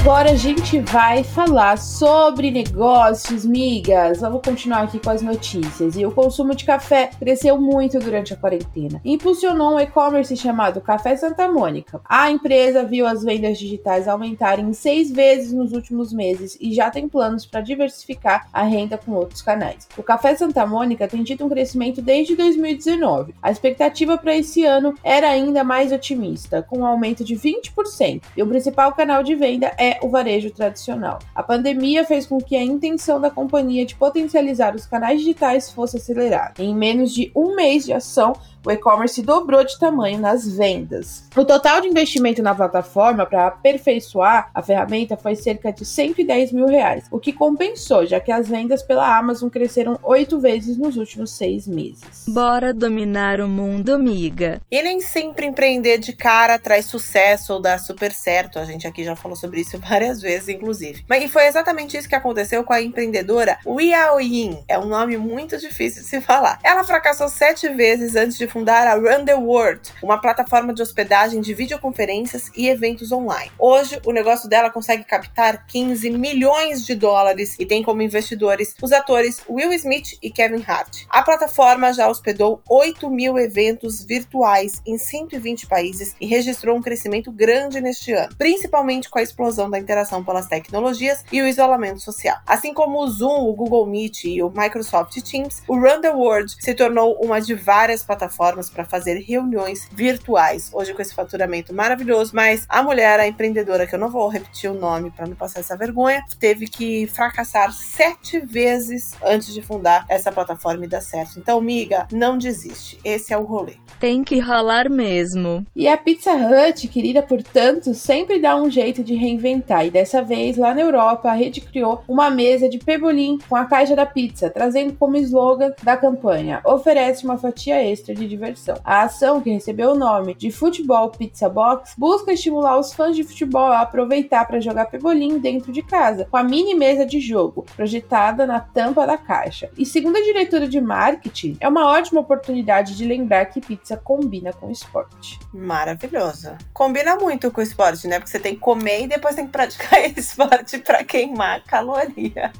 Agora 0.00 0.32
a 0.32 0.36
gente 0.36 0.78
vai 0.80 1.24
falar 1.24 1.78
sobre 1.78 2.50
negócios, 2.50 3.46
migas. 3.46 4.20
Vamos 4.20 4.42
continuar 4.42 4.82
aqui 4.82 5.00
com 5.00 5.08
as 5.08 5.22
notícias. 5.22 5.96
E 5.96 6.04
o 6.04 6.12
consumo 6.12 6.54
de 6.54 6.64
café 6.64 7.10
cresceu 7.18 7.58
muito 7.58 7.98
durante 7.98 8.34
a 8.34 8.36
quarentena. 8.36 9.00
Impulsionou 9.04 9.74
um 9.74 9.80
e-commerce 9.80 10.36
chamado 10.36 10.82
Café 10.82 11.16
Santa 11.16 11.48
Mônica. 11.48 12.00
A 12.04 12.30
empresa 12.30 12.84
viu 12.84 13.06
as 13.06 13.24
vendas 13.24 13.58
digitais 13.58 14.06
aumentarem 14.06 14.70
seis 14.74 15.10
vezes 15.10 15.52
nos 15.52 15.72
últimos 15.72 16.12
meses 16.12 16.58
e 16.60 16.74
já 16.74 16.90
tem 16.90 17.08
planos 17.08 17.46
para 17.46 17.62
diversificar 17.62 18.48
a 18.52 18.62
renda 18.62 18.98
com 18.98 19.12
outros 19.12 19.40
canais. 19.40 19.88
O 19.96 20.02
Café 20.02 20.36
Santa 20.36 20.66
Mônica 20.66 21.08
tem 21.08 21.24
tido 21.24 21.44
um 21.44 21.48
crescimento 21.48 22.02
desde 22.02 22.36
2019. 22.36 23.34
A 23.42 23.50
expectativa 23.50 24.18
para 24.18 24.36
esse 24.36 24.64
ano 24.64 24.94
era 25.02 25.30
ainda 25.30 25.64
mais 25.64 25.90
otimista, 25.90 26.62
com 26.62 26.80
um 26.80 26.86
aumento 26.86 27.24
de 27.24 27.34
20%. 27.34 28.22
E 28.36 28.42
o 28.42 28.46
principal 28.46 28.92
canal 28.92 29.22
de 29.22 29.34
venda 29.34 29.72
é 29.78 29.95
o 30.02 30.08
varejo 30.08 30.50
tradicional. 30.50 31.18
A 31.34 31.42
pandemia 31.42 32.04
fez 32.04 32.26
com 32.26 32.38
que 32.38 32.56
a 32.56 32.62
intenção 32.62 33.20
da 33.20 33.30
companhia 33.30 33.84
de 33.84 33.94
potencializar 33.94 34.74
os 34.74 34.86
canais 34.86 35.20
digitais 35.20 35.70
fosse 35.70 35.96
acelerada. 35.96 36.62
Em 36.62 36.74
menos 36.74 37.12
de 37.12 37.30
um 37.34 37.54
mês 37.54 37.84
de 37.84 37.92
ação, 37.92 38.34
o 38.66 38.70
e-commerce 38.72 39.22
dobrou 39.22 39.64
de 39.64 39.78
tamanho 39.78 40.18
nas 40.18 40.44
vendas. 40.46 41.24
O 41.36 41.44
total 41.44 41.80
de 41.80 41.86
investimento 41.86 42.42
na 42.42 42.52
plataforma 42.52 43.24
para 43.24 43.46
aperfeiçoar 43.46 44.50
a 44.52 44.60
ferramenta 44.60 45.16
foi 45.16 45.36
cerca 45.36 45.72
de 45.72 45.84
110 45.84 46.50
mil 46.50 46.66
reais, 46.66 47.04
o 47.12 47.20
que 47.20 47.32
compensou, 47.32 48.04
já 48.04 48.18
que 48.18 48.32
as 48.32 48.48
vendas 48.48 48.82
pela 48.82 49.16
Amazon 49.16 49.48
cresceram 49.48 49.98
oito 50.02 50.40
vezes 50.40 50.76
nos 50.76 50.96
últimos 50.96 51.30
seis 51.30 51.68
meses. 51.68 52.24
Bora 52.26 52.74
dominar 52.74 53.40
o 53.40 53.46
mundo, 53.46 53.94
amiga. 53.94 54.60
E 54.68 54.82
nem 54.82 55.00
sempre 55.00 55.46
empreender 55.46 55.98
de 55.98 56.12
cara 56.12 56.58
traz 56.58 56.86
sucesso 56.86 57.52
ou 57.52 57.60
dá 57.60 57.78
super 57.78 58.10
certo. 58.10 58.58
A 58.58 58.64
gente 58.64 58.86
aqui 58.86 59.04
já 59.04 59.14
falou 59.14 59.36
sobre 59.36 59.60
isso 59.60 59.78
várias 59.86 60.20
vezes, 60.20 60.48
inclusive. 60.48 61.04
Mas 61.08 61.22
e 61.22 61.28
foi 61.28 61.46
exatamente 61.46 61.96
isso 61.96 62.08
que 62.08 62.16
aconteceu 62.16 62.64
com 62.64 62.72
a 62.72 62.82
empreendedora 62.82 63.58
Yao 63.64 64.20
Yin. 64.20 64.64
É 64.66 64.76
um 64.76 64.86
nome 64.86 65.16
muito 65.16 65.56
difícil 65.56 66.02
de 66.02 66.08
se 66.08 66.20
falar. 66.20 66.58
Ela 66.64 66.82
fracassou 66.82 67.28
sete 67.28 67.68
vezes 67.68 68.16
antes 68.16 68.36
de 68.36 68.48
fundar 68.56 68.86
a 68.86 68.94
Run 68.94 69.26
the 69.26 69.34
World, 69.34 69.82
uma 70.02 70.18
plataforma 70.18 70.72
de 70.72 70.80
hospedagem 70.80 71.42
de 71.42 71.52
videoconferências 71.52 72.50
e 72.56 72.70
eventos 72.70 73.12
online. 73.12 73.52
Hoje, 73.58 74.00
o 74.06 74.12
negócio 74.12 74.48
dela 74.48 74.70
consegue 74.70 75.04
captar 75.04 75.66
15 75.66 76.08
milhões 76.12 76.86
de 76.86 76.94
dólares 76.94 77.54
e 77.58 77.66
tem 77.66 77.82
como 77.82 78.00
investidores 78.00 78.74
os 78.80 78.92
atores 78.92 79.42
Will 79.46 79.74
Smith 79.74 80.16
e 80.22 80.30
Kevin 80.30 80.64
Hart. 80.66 81.02
A 81.10 81.22
plataforma 81.22 81.92
já 81.92 82.08
hospedou 82.08 82.62
8 82.66 83.10
mil 83.10 83.38
eventos 83.38 84.02
virtuais 84.02 84.80
em 84.86 84.96
120 84.96 85.66
países 85.66 86.16
e 86.18 86.24
registrou 86.24 86.78
um 86.78 86.80
crescimento 86.80 87.30
grande 87.30 87.78
neste 87.82 88.10
ano, 88.12 88.34
principalmente 88.38 89.10
com 89.10 89.18
a 89.18 89.22
explosão 89.22 89.68
da 89.68 89.78
interação 89.78 90.24
pelas 90.24 90.46
tecnologias 90.46 91.22
e 91.30 91.42
o 91.42 91.46
isolamento 91.46 92.00
social. 92.00 92.38
Assim 92.46 92.72
como 92.72 93.04
o 93.04 93.06
Zoom, 93.10 93.50
o 93.50 93.52
Google 93.52 93.86
Meet 93.86 94.24
e 94.24 94.42
o 94.42 94.48
Microsoft 94.48 95.14
Teams, 95.20 95.62
o 95.68 95.74
Run 95.74 96.00
the 96.00 96.10
World 96.10 96.56
se 96.58 96.72
tornou 96.72 97.18
uma 97.20 97.38
de 97.38 97.54
várias 97.54 98.02
plataformas 98.02 98.45
plataformas 98.46 98.70
para 98.70 98.84
fazer 98.84 99.18
reuniões 99.18 99.88
virtuais. 99.92 100.70
Hoje 100.72 100.94
com 100.94 101.02
esse 101.02 101.14
faturamento 101.14 101.74
maravilhoso, 101.74 102.32
mas 102.34 102.64
a 102.68 102.82
mulher, 102.82 103.18
a 103.18 103.26
empreendedora, 103.26 103.86
que 103.86 103.94
eu 103.94 103.98
não 103.98 104.10
vou 104.10 104.28
repetir 104.28 104.70
o 104.70 104.74
nome 104.74 105.10
para 105.10 105.26
não 105.26 105.34
passar 105.34 105.60
essa 105.60 105.76
vergonha, 105.76 106.22
teve 106.38 106.66
que 106.66 107.06
fracassar 107.08 107.72
sete 107.72 108.38
vezes 108.38 109.14
antes 109.24 109.52
de 109.52 109.62
fundar 109.62 110.04
essa 110.08 110.30
plataforma 110.30 110.84
e 110.84 110.88
dar 110.88 111.00
certo. 111.00 111.38
Então, 111.38 111.60
miga, 111.60 112.06
não 112.12 112.38
desiste. 112.38 112.98
Esse 113.04 113.32
é 113.32 113.38
o 113.38 113.44
rolê. 113.44 113.74
Tem 113.98 114.22
que 114.22 114.38
rolar 114.38 114.90
mesmo. 114.90 115.66
E 115.74 115.88
a 115.88 115.96
Pizza 115.96 116.32
Hut, 116.32 116.86
querida 116.88 117.22
por 117.22 117.42
tantos, 117.42 117.98
sempre 117.98 118.38
dá 118.38 118.54
um 118.56 118.70
jeito 118.70 119.02
de 119.02 119.14
reinventar. 119.14 119.86
E 119.86 119.90
dessa 119.90 120.22
vez, 120.22 120.56
lá 120.56 120.74
na 120.74 120.82
Europa, 120.82 121.30
a 121.30 121.34
rede 121.34 121.60
criou 121.60 122.02
uma 122.06 122.30
mesa 122.30 122.68
de 122.68 122.78
pebolim 122.78 123.38
com 123.48 123.56
a 123.56 123.64
caixa 123.64 123.96
da 123.96 124.04
pizza, 124.04 124.50
trazendo 124.50 124.92
como 124.94 125.16
slogan 125.16 125.72
da 125.82 125.96
campanha: 125.96 126.60
oferece 126.64 127.24
uma 127.24 127.38
fatia 127.38 127.82
extra 127.82 128.14
de 128.14 128.26
diversão. 128.36 128.78
A 128.84 129.02
ação, 129.02 129.40
que 129.40 129.50
recebeu 129.50 129.90
o 129.90 129.98
nome 129.98 130.34
de 130.34 130.50
Futebol 130.50 131.10
Pizza 131.10 131.48
Box, 131.48 131.94
busca 131.96 132.32
estimular 132.32 132.78
os 132.78 132.92
fãs 132.92 133.16
de 133.16 133.24
futebol 133.24 133.72
a 133.72 133.80
aproveitar 133.80 134.46
para 134.46 134.60
jogar 134.60 134.86
pebolim 134.86 135.38
dentro 135.38 135.72
de 135.72 135.82
casa, 135.82 136.26
com 136.30 136.36
a 136.36 136.42
mini 136.42 136.74
mesa 136.74 137.04
de 137.04 137.18
jogo 137.18 137.64
projetada 137.74 138.46
na 138.46 138.60
tampa 138.60 139.06
da 139.06 139.16
caixa. 139.16 139.70
E 139.76 139.84
segundo 139.84 140.16
a 140.16 140.22
diretora 140.22 140.68
de 140.68 140.80
marketing, 140.80 141.56
é 141.60 141.68
uma 141.68 141.86
ótima 141.86 142.20
oportunidade 142.20 142.96
de 142.96 143.04
lembrar 143.04 143.46
que 143.46 143.60
pizza 143.60 143.96
combina 143.96 144.52
com 144.52 144.70
esporte. 144.70 145.38
Maravilhosa. 145.52 146.58
Combina 146.72 147.16
muito 147.16 147.50
com 147.50 147.60
o 147.60 147.64
esporte, 147.64 148.06
né? 148.06 148.18
Porque 148.18 148.30
você 148.30 148.38
tem 148.38 148.54
que 148.54 148.60
comer 148.60 149.04
e 149.04 149.08
depois 149.08 149.34
tem 149.34 149.46
que 149.46 149.52
praticar 149.52 149.98
esporte 150.16 150.78
para 150.78 151.02
queimar 151.02 151.64
caloria. 151.64 152.52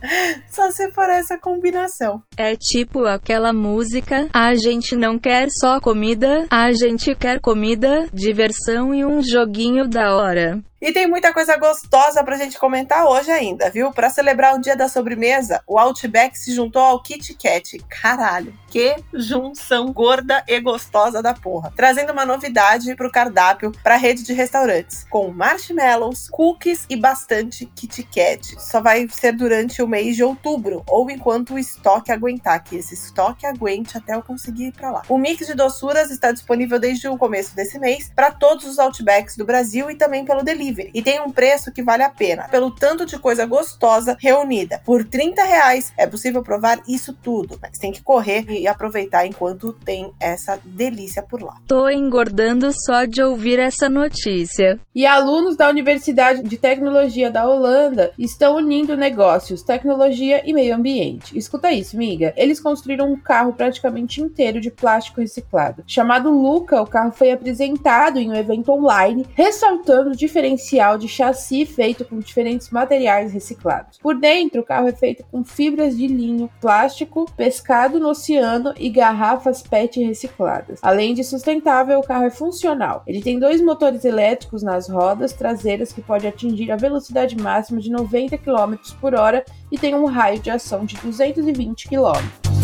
Só 0.48 0.70
se 0.70 0.90
for 0.92 1.08
essa 1.10 1.38
combinação. 1.38 2.22
É 2.36 2.56
tipo 2.56 3.04
aquela 3.04 3.52
música: 3.52 4.28
a 4.32 4.54
gente 4.54 4.96
não 4.96 5.18
quer 5.18 5.48
só 5.60 5.80
comida, 5.80 6.46
a 6.50 6.72
gente 6.72 7.14
quer 7.14 7.40
comida, 7.40 8.06
diversão 8.12 8.94
e 8.94 9.04
um 9.04 9.22
joguinho 9.22 9.88
da 9.88 10.14
hora. 10.14 10.62
E 10.78 10.92
tem 10.92 11.06
muita 11.06 11.32
coisa 11.32 11.56
gostosa 11.56 12.22
pra 12.22 12.36
gente 12.36 12.58
comentar 12.58 13.06
hoje 13.06 13.30
ainda, 13.30 13.70
viu? 13.70 13.90
Para 13.92 14.10
celebrar 14.10 14.54
o 14.54 14.60
dia 14.60 14.76
da 14.76 14.90
sobremesa, 14.90 15.62
o 15.66 15.78
Outback 15.78 16.38
se 16.38 16.54
juntou 16.54 16.82
ao 16.82 17.02
Kit 17.02 17.32
Kat. 17.32 17.78
Caralho, 17.88 18.52
que 18.68 18.94
junção 19.14 19.90
gorda 19.90 20.44
e 20.46 20.60
gostosa 20.60 21.22
da 21.22 21.32
porra. 21.32 21.72
Trazendo 21.74 22.12
uma 22.12 22.26
novidade 22.26 22.94
pro 22.94 23.10
cardápio 23.10 23.72
pra 23.82 23.96
rede 23.96 24.22
de 24.22 24.34
restaurantes, 24.34 25.06
com 25.08 25.32
marshmallows, 25.32 26.28
cookies 26.28 26.84
e 26.90 26.96
bastante 26.96 27.64
Kit 27.74 28.02
Kat. 28.02 28.60
Só 28.60 28.82
vai 28.82 29.08
ser 29.08 29.32
durante 29.32 29.80
o 29.80 29.88
mês 29.88 30.14
de 30.14 30.22
outubro, 30.22 30.84
ou 30.86 31.10
enquanto 31.10 31.54
o 31.54 31.58
estoque 31.58 32.12
aguentar, 32.12 32.62
que 32.62 32.76
esse 32.76 32.92
estoque 32.92 33.46
aguente 33.46 33.96
até 33.96 34.14
eu 34.14 34.22
conseguir 34.22 34.66
ir 34.66 34.72
pra 34.72 34.90
lá. 34.90 35.02
O 35.08 35.16
mix 35.16 35.46
de 35.46 35.54
doçuras 35.54 36.10
está 36.10 36.32
disponível 36.32 36.78
desde 36.78 37.08
o 37.08 37.16
começo 37.16 37.56
desse 37.56 37.78
mês 37.78 38.12
para 38.14 38.30
todos 38.30 38.66
os 38.66 38.78
Outbacks 38.78 39.38
do 39.38 39.46
Brasil 39.46 39.90
e 39.90 39.94
também 39.94 40.22
pelo 40.26 40.42
delivery 40.42 40.65
delivery 40.66 40.90
e 40.92 41.02
tem 41.02 41.20
um 41.20 41.30
preço 41.30 41.72
que 41.72 41.82
vale 41.82 42.02
a 42.02 42.10
pena, 42.10 42.48
pelo 42.48 42.70
tanto 42.70 43.06
de 43.06 43.18
coisa 43.18 43.46
gostosa 43.46 44.16
reunida. 44.20 44.80
Por 44.84 45.04
30 45.04 45.42
reais 45.42 45.92
é 45.96 46.06
possível 46.06 46.42
provar 46.42 46.80
isso 46.88 47.12
tudo, 47.12 47.58
mas 47.60 47.78
tem 47.78 47.92
que 47.92 48.02
correr 48.02 48.44
e 48.48 48.66
aproveitar 48.66 49.26
enquanto 49.26 49.72
tem 49.72 50.12
essa 50.20 50.58
delícia 50.64 51.22
por 51.22 51.42
lá. 51.42 51.56
Tô 51.66 51.88
engordando 51.88 52.70
só 52.72 53.04
de 53.04 53.22
ouvir 53.22 53.58
essa 53.58 53.88
notícia. 53.88 54.78
E 54.94 55.06
alunos 55.06 55.56
da 55.56 55.68
Universidade 55.68 56.42
de 56.42 56.56
Tecnologia 56.56 57.30
da 57.30 57.48
Holanda 57.48 58.12
estão 58.18 58.56
unindo 58.56 58.96
negócios, 58.96 59.62
tecnologia 59.62 60.42
e 60.44 60.52
meio 60.52 60.74
ambiente. 60.74 61.36
Escuta 61.36 61.72
isso, 61.72 61.96
miga. 61.96 62.32
Eles 62.36 62.60
construíram 62.60 63.12
um 63.12 63.18
carro 63.18 63.52
praticamente 63.52 64.20
inteiro 64.20 64.60
de 64.60 64.70
plástico 64.70 65.20
reciclado. 65.20 65.84
Chamado 65.86 66.30
Luca, 66.30 66.80
o 66.80 66.86
carro 66.86 67.12
foi 67.12 67.30
apresentado 67.30 68.18
em 68.18 68.30
um 68.30 68.34
evento 68.34 68.72
online, 68.72 69.26
ressaltando 69.34 70.16
diferentes 70.16 70.55
diferencial 70.56 70.98
de 70.98 71.06
chassi 71.06 71.66
feito 71.66 72.04
com 72.04 72.18
diferentes 72.18 72.70
materiais 72.70 73.32
reciclados. 73.32 73.98
Por 73.98 74.18
dentro, 74.18 74.62
o 74.62 74.64
carro 74.64 74.88
é 74.88 74.92
feito 74.92 75.24
com 75.30 75.44
fibras 75.44 75.96
de 75.96 76.06
linho, 76.06 76.50
plástico, 76.60 77.30
pescado 77.36 78.00
no 78.00 78.08
oceano 78.08 78.72
e 78.76 78.88
garrafas 78.88 79.62
PET 79.62 80.02
recicladas. 80.02 80.80
Além 80.82 81.14
de 81.14 81.22
sustentável, 81.22 81.98
o 81.98 82.06
carro 82.06 82.24
é 82.24 82.30
funcional. 82.30 83.02
Ele 83.06 83.22
tem 83.22 83.38
dois 83.38 83.60
motores 83.60 84.04
elétricos 84.04 84.62
nas 84.62 84.88
rodas 84.88 85.32
traseiras 85.32 85.92
que 85.92 86.00
pode 86.00 86.26
atingir 86.26 86.72
a 86.72 86.76
velocidade 86.76 87.36
máxima 87.36 87.80
de 87.80 87.90
90 87.90 88.38
km 88.38 88.74
por 89.00 89.14
hora 89.14 89.44
e 89.70 89.78
tem 89.78 89.94
um 89.94 90.06
raio 90.06 90.40
de 90.40 90.50
ação 90.50 90.84
de 90.84 90.96
220 90.96 91.88
km. 91.88 92.55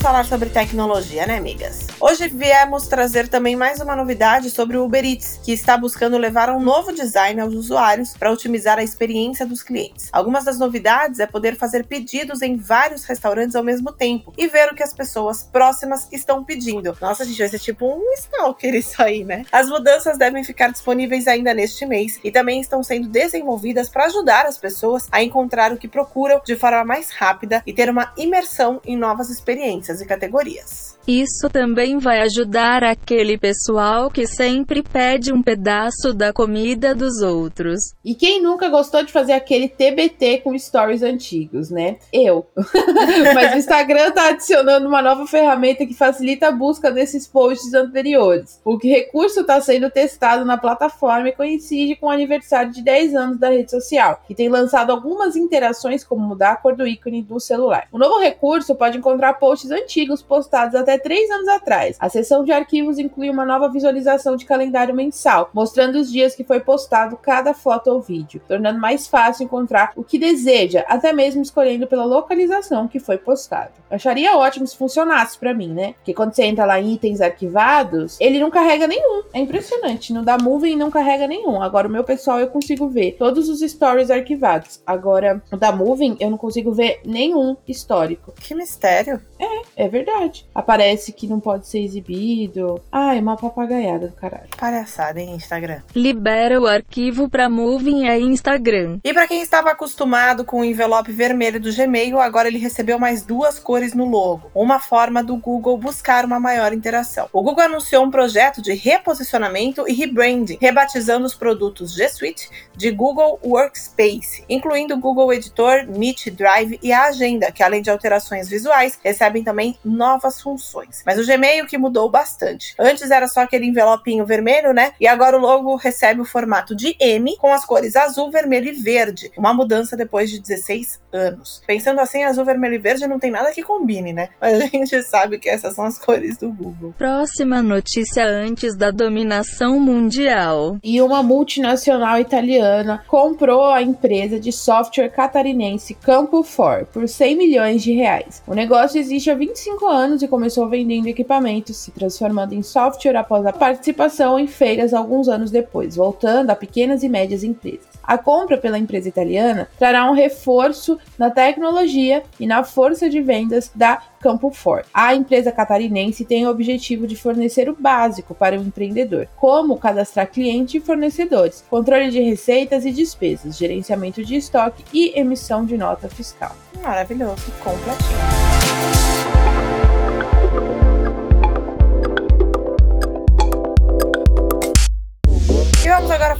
Falar 0.00 0.24
sobre 0.24 0.48
tecnologia, 0.48 1.26
né, 1.26 1.36
amigas? 1.36 1.86
Hoje 1.98 2.28
viemos 2.28 2.86
trazer 2.86 3.26
também 3.26 3.56
mais 3.56 3.80
uma 3.80 3.96
novidade 3.96 4.48
sobre 4.48 4.76
o 4.76 4.84
Uber 4.84 5.04
Eats, 5.04 5.40
que 5.42 5.52
está 5.52 5.76
buscando 5.76 6.16
levar 6.16 6.50
um 6.50 6.60
novo 6.60 6.92
design 6.92 7.40
aos 7.40 7.52
usuários 7.52 8.16
para 8.16 8.30
otimizar 8.30 8.78
a 8.78 8.82
experiência 8.82 9.44
dos 9.44 9.62
clientes. 9.62 10.08
Algumas 10.12 10.44
das 10.44 10.58
novidades 10.58 11.18
é 11.18 11.26
poder 11.26 11.56
fazer 11.56 11.84
pedidos 11.84 12.42
em 12.42 12.56
vários 12.56 13.04
restaurantes 13.04 13.56
ao 13.56 13.64
mesmo 13.64 13.92
tempo 13.92 14.32
e 14.38 14.46
ver 14.46 14.70
o 14.72 14.74
que 14.74 14.82
as 14.84 14.94
pessoas 14.94 15.42
próximas 15.42 16.06
estão 16.12 16.44
pedindo. 16.44 16.96
Nossa, 17.00 17.24
gente, 17.24 17.38
vai 17.38 17.48
ser 17.48 17.58
tipo 17.58 17.86
um 17.86 18.12
stalker 18.12 18.74
isso 18.74 19.02
aí, 19.02 19.24
né? 19.24 19.44
As 19.50 19.68
mudanças 19.68 20.16
devem 20.16 20.44
ficar 20.44 20.70
disponíveis 20.70 21.26
ainda 21.26 21.52
neste 21.52 21.84
mês 21.84 22.20
e 22.22 22.30
também 22.30 22.60
estão 22.60 22.84
sendo 22.84 23.08
desenvolvidas 23.08 23.88
para 23.88 24.06
ajudar 24.06 24.46
as 24.46 24.58
pessoas 24.58 25.08
a 25.10 25.22
encontrar 25.22 25.72
o 25.72 25.76
que 25.76 25.88
procuram 25.88 26.40
de 26.44 26.54
forma 26.54 26.84
mais 26.84 27.10
rápida 27.10 27.62
e 27.66 27.72
ter 27.72 27.90
uma 27.90 28.12
imersão 28.16 28.80
em 28.84 28.96
novas 28.96 29.28
experiências 29.28 29.87
e 30.00 30.06
categorias. 30.06 30.98
Isso 31.06 31.48
também 31.50 31.98
vai 31.98 32.20
ajudar 32.20 32.84
aquele 32.84 33.38
pessoal 33.38 34.10
que 34.10 34.26
sempre 34.26 34.82
pede 34.82 35.32
um 35.32 35.42
pedaço 35.42 36.12
da 36.12 36.34
comida 36.34 36.94
dos 36.94 37.22
outros. 37.22 37.94
E 38.04 38.14
quem 38.14 38.42
nunca 38.42 38.68
gostou 38.68 39.02
de 39.02 39.10
fazer 39.10 39.32
aquele 39.32 39.68
TBT 39.68 40.42
com 40.44 40.58
stories 40.58 41.02
antigos, 41.02 41.70
né? 41.70 41.96
Eu. 42.12 42.46
Mas 43.34 43.54
o 43.54 43.56
Instagram 43.56 44.10
tá 44.12 44.28
adicionando 44.28 44.86
uma 44.86 45.00
nova 45.00 45.26
ferramenta 45.26 45.86
que 45.86 45.94
facilita 45.94 46.48
a 46.48 46.52
busca 46.52 46.90
desses 46.90 47.26
posts 47.26 47.72
anteriores. 47.72 48.60
O 48.64 48.76
recurso 48.76 49.40
está 49.40 49.60
sendo 49.62 49.90
testado 49.90 50.44
na 50.44 50.58
plataforma 50.58 51.30
e 51.30 51.32
coincide 51.32 51.96
com 51.96 52.06
o 52.06 52.10
aniversário 52.10 52.70
de 52.70 52.82
10 52.82 53.14
anos 53.14 53.38
da 53.38 53.48
rede 53.48 53.70
social, 53.70 54.22
que 54.26 54.34
tem 54.34 54.50
lançado 54.50 54.90
algumas 54.90 55.36
interações 55.36 56.04
como 56.04 56.26
mudar 56.26 56.52
a 56.52 56.56
cor 56.56 56.76
do 56.76 56.86
ícone 56.86 57.22
do 57.22 57.40
celular. 57.40 57.88
O 57.90 57.98
novo 57.98 58.18
recurso 58.18 58.74
pode 58.74 58.98
encontrar 58.98 59.34
posts 59.34 59.70
antigos 59.82 60.22
postados 60.22 60.74
até 60.74 60.98
três 60.98 61.30
anos 61.30 61.48
atrás. 61.48 61.96
A 62.00 62.08
seção 62.08 62.44
de 62.44 62.52
arquivos 62.52 62.98
inclui 62.98 63.30
uma 63.30 63.44
nova 63.44 63.68
visualização 63.68 64.36
de 64.36 64.44
calendário 64.44 64.94
mensal, 64.94 65.50
mostrando 65.52 65.96
os 65.96 66.10
dias 66.10 66.34
que 66.34 66.44
foi 66.44 66.60
postado 66.60 67.16
cada 67.16 67.54
foto 67.54 67.88
ou 67.88 68.00
vídeo, 68.00 68.40
tornando 68.46 68.78
mais 68.78 69.06
fácil 69.06 69.44
encontrar 69.44 69.92
o 69.96 70.04
que 70.04 70.18
deseja, 70.18 70.84
até 70.88 71.12
mesmo 71.12 71.42
escolhendo 71.42 71.86
pela 71.86 72.04
localização 72.04 72.88
que 72.88 72.98
foi 72.98 73.18
postado. 73.18 73.72
Eu 73.90 73.96
acharia 73.96 74.36
ótimo 74.36 74.66
se 74.66 74.76
funcionasse 74.76 75.38
para 75.38 75.54
mim, 75.54 75.68
né? 75.68 75.94
Porque 75.94 76.14
quando 76.14 76.34
você 76.34 76.44
entra 76.44 76.64
lá 76.64 76.80
em 76.80 76.94
itens 76.94 77.20
arquivados, 77.20 78.16
ele 78.20 78.38
não 78.38 78.50
carrega 78.50 78.86
nenhum. 78.86 79.22
É 79.32 79.38
impressionante. 79.38 80.12
No 80.12 80.22
da 80.22 80.38
Moving 80.38 80.76
não 80.76 80.90
carrega 80.90 81.26
nenhum. 81.26 81.62
Agora 81.62 81.88
o 81.88 81.90
meu 81.90 82.04
pessoal 82.04 82.38
eu 82.38 82.48
consigo 82.48 82.88
ver 82.88 83.16
todos 83.18 83.48
os 83.48 83.60
stories 83.60 84.10
arquivados. 84.10 84.80
Agora 84.86 85.42
o 85.52 85.56
da 85.56 85.72
Moving 85.72 86.16
eu 86.20 86.30
não 86.30 86.38
consigo 86.38 86.72
ver 86.72 87.00
nenhum 87.04 87.56
histórico. 87.66 88.32
Que 88.32 88.54
mistério. 88.54 89.20
É, 89.38 89.62
é 89.76 89.88
verdade. 89.88 90.46
Aparece 90.54 91.12
que 91.12 91.26
não 91.26 91.40
pode 91.40 91.66
ser 91.66 91.80
exibido. 91.80 92.80
Ai, 92.90 93.20
uma 93.20 93.36
papagaiada 93.36 94.08
do 94.08 94.14
caralho. 94.14 94.48
Palhaçada, 94.56 95.20
hein, 95.20 95.34
Instagram. 95.34 95.80
Libera 95.94 96.60
o 96.60 96.66
arquivo 96.66 97.28
pra 97.28 97.48
Moving 97.48 98.06
e 98.06 98.20
Instagram. 98.20 98.98
E 99.04 99.12
para 99.12 99.26
quem 99.26 99.42
estava 99.42 99.70
acostumado 99.70 100.44
com 100.44 100.60
o 100.60 100.64
envelope 100.64 101.12
vermelho 101.12 101.60
do 101.60 101.72
Gmail, 101.72 102.18
agora 102.18 102.48
ele 102.48 102.58
recebeu 102.58 102.98
mais 102.98 103.22
duas 103.22 103.58
cores 103.58 103.94
no 103.94 104.04
logo. 104.04 104.50
Uma 104.54 104.80
forma 104.80 105.22
do 105.22 105.36
Google 105.36 105.76
buscar 105.78 106.24
uma 106.24 106.40
maior 106.40 106.72
interação. 106.72 107.28
O 107.32 107.42
Google 107.42 107.64
anunciou 107.64 108.04
um 108.04 108.10
projeto 108.10 108.62
de 108.62 108.74
reposicionamento 108.74 109.84
e 109.88 109.92
rebranding, 109.92 110.58
rebatizando 110.60 111.26
os 111.26 111.34
produtos 111.34 111.94
G 111.94 112.08
Suite 112.08 112.48
de 112.76 112.90
Google 112.90 113.38
Workspace, 113.44 114.44
incluindo 114.48 114.94
o 114.94 115.00
Google 115.00 115.32
Editor, 115.32 115.86
Meet, 115.88 116.30
Drive 116.30 116.78
e 116.82 116.92
a 116.92 117.04
Agenda, 117.04 117.50
que 117.50 117.62
além 117.62 117.82
de 117.82 117.90
alterações 117.90 118.48
visuais, 118.48 118.98
recebem 119.02 119.42
também 119.42 119.57
novas 119.84 120.40
funções. 120.40 121.02
Mas 121.04 121.18
o 121.18 121.26
Gmail 121.26 121.66
que 121.66 121.78
mudou 121.78 122.10
bastante. 122.10 122.74
Antes 122.78 123.10
era 123.10 123.28
só 123.28 123.40
aquele 123.40 123.66
envelopinho 123.66 124.24
vermelho, 124.24 124.72
né? 124.72 124.92
E 125.00 125.06
agora 125.06 125.36
o 125.36 125.40
logo 125.40 125.76
recebe 125.76 126.20
o 126.20 126.24
formato 126.24 126.74
de 126.74 126.96
M 127.00 127.36
com 127.38 127.52
as 127.52 127.64
cores 127.64 127.96
azul, 127.96 128.30
vermelho 128.30 128.68
e 128.68 128.72
verde. 128.72 129.30
Uma 129.36 129.54
mudança 129.54 129.96
depois 129.96 130.30
de 130.30 130.40
16 130.40 131.00
anos. 131.12 131.62
Pensando 131.66 132.00
assim, 132.00 132.22
azul, 132.22 132.44
vermelho 132.44 132.74
e 132.74 132.78
verde 132.78 133.06
não 133.06 133.18
tem 133.18 133.30
nada 133.30 133.52
que 133.52 133.62
combine, 133.62 134.12
né? 134.12 134.28
Mas 134.40 134.60
a 134.62 134.66
gente 134.66 135.02
sabe 135.02 135.38
que 135.38 135.48
essas 135.48 135.74
são 135.74 135.84
as 135.84 135.98
cores 135.98 136.36
do 136.38 136.52
Google. 136.52 136.94
Próxima 136.96 137.62
notícia 137.62 138.24
antes 138.24 138.76
da 138.76 138.90
dominação 138.90 139.78
mundial. 139.80 140.78
E 140.82 141.00
uma 141.00 141.22
multinacional 141.22 142.18
italiana 142.18 143.04
comprou 143.06 143.66
a 143.66 143.82
empresa 143.82 144.38
de 144.38 144.52
software 144.52 145.08
catarinense 145.08 145.94
Campo 145.94 146.42
For 146.42 146.86
por 146.86 147.08
100 147.08 147.36
milhões 147.36 147.82
de 147.82 147.92
reais. 147.92 148.42
O 148.46 148.54
negócio 148.54 148.98
existe 148.98 149.30
há 149.30 149.34
25 149.38 149.86
anos 149.86 150.22
e 150.22 150.28
começou 150.28 150.68
vendendo 150.68 151.06
equipamentos, 151.06 151.76
se 151.76 151.90
transformando 151.90 152.52
em 152.52 152.62
software 152.62 153.16
após 153.16 153.46
a 153.46 153.52
participação 153.52 154.38
em 154.38 154.46
feiras 154.46 154.92
alguns 154.92 155.28
anos 155.28 155.50
depois, 155.50 155.96
voltando 155.96 156.50
a 156.50 156.56
pequenas 156.56 157.02
e 157.02 157.08
médias 157.08 157.44
empresas. 157.44 157.86
A 158.02 158.16
compra 158.16 158.56
pela 158.56 158.78
empresa 158.78 159.08
italiana 159.08 159.68
trará 159.78 160.10
um 160.10 160.14
reforço 160.14 160.98
na 161.18 161.30
tecnologia 161.30 162.22
e 162.40 162.46
na 162.46 162.64
força 162.64 163.08
de 163.08 163.20
vendas 163.20 163.70
da 163.74 164.02
Campo 164.18 164.50
For. 164.50 164.84
A 164.92 165.14
empresa 165.14 165.52
catarinense 165.52 166.24
tem 166.24 166.46
o 166.46 166.50
objetivo 166.50 167.06
de 167.06 167.14
fornecer 167.14 167.68
o 167.68 167.76
básico 167.78 168.34
para 168.34 168.58
o 168.58 168.62
empreendedor, 168.62 169.28
como 169.36 169.78
cadastrar 169.78 170.30
cliente 170.30 170.78
e 170.78 170.80
fornecedores, 170.80 171.62
controle 171.68 172.10
de 172.10 172.20
receitas 172.20 172.84
e 172.84 172.90
despesas, 172.90 173.56
gerenciamento 173.56 174.24
de 174.24 174.36
estoque 174.36 174.84
e 174.92 175.12
emissão 175.18 175.64
de 175.64 175.76
nota 175.76 176.08
fiscal. 176.08 176.56
Maravilhoso, 176.82 177.52
completinho. 177.62 178.47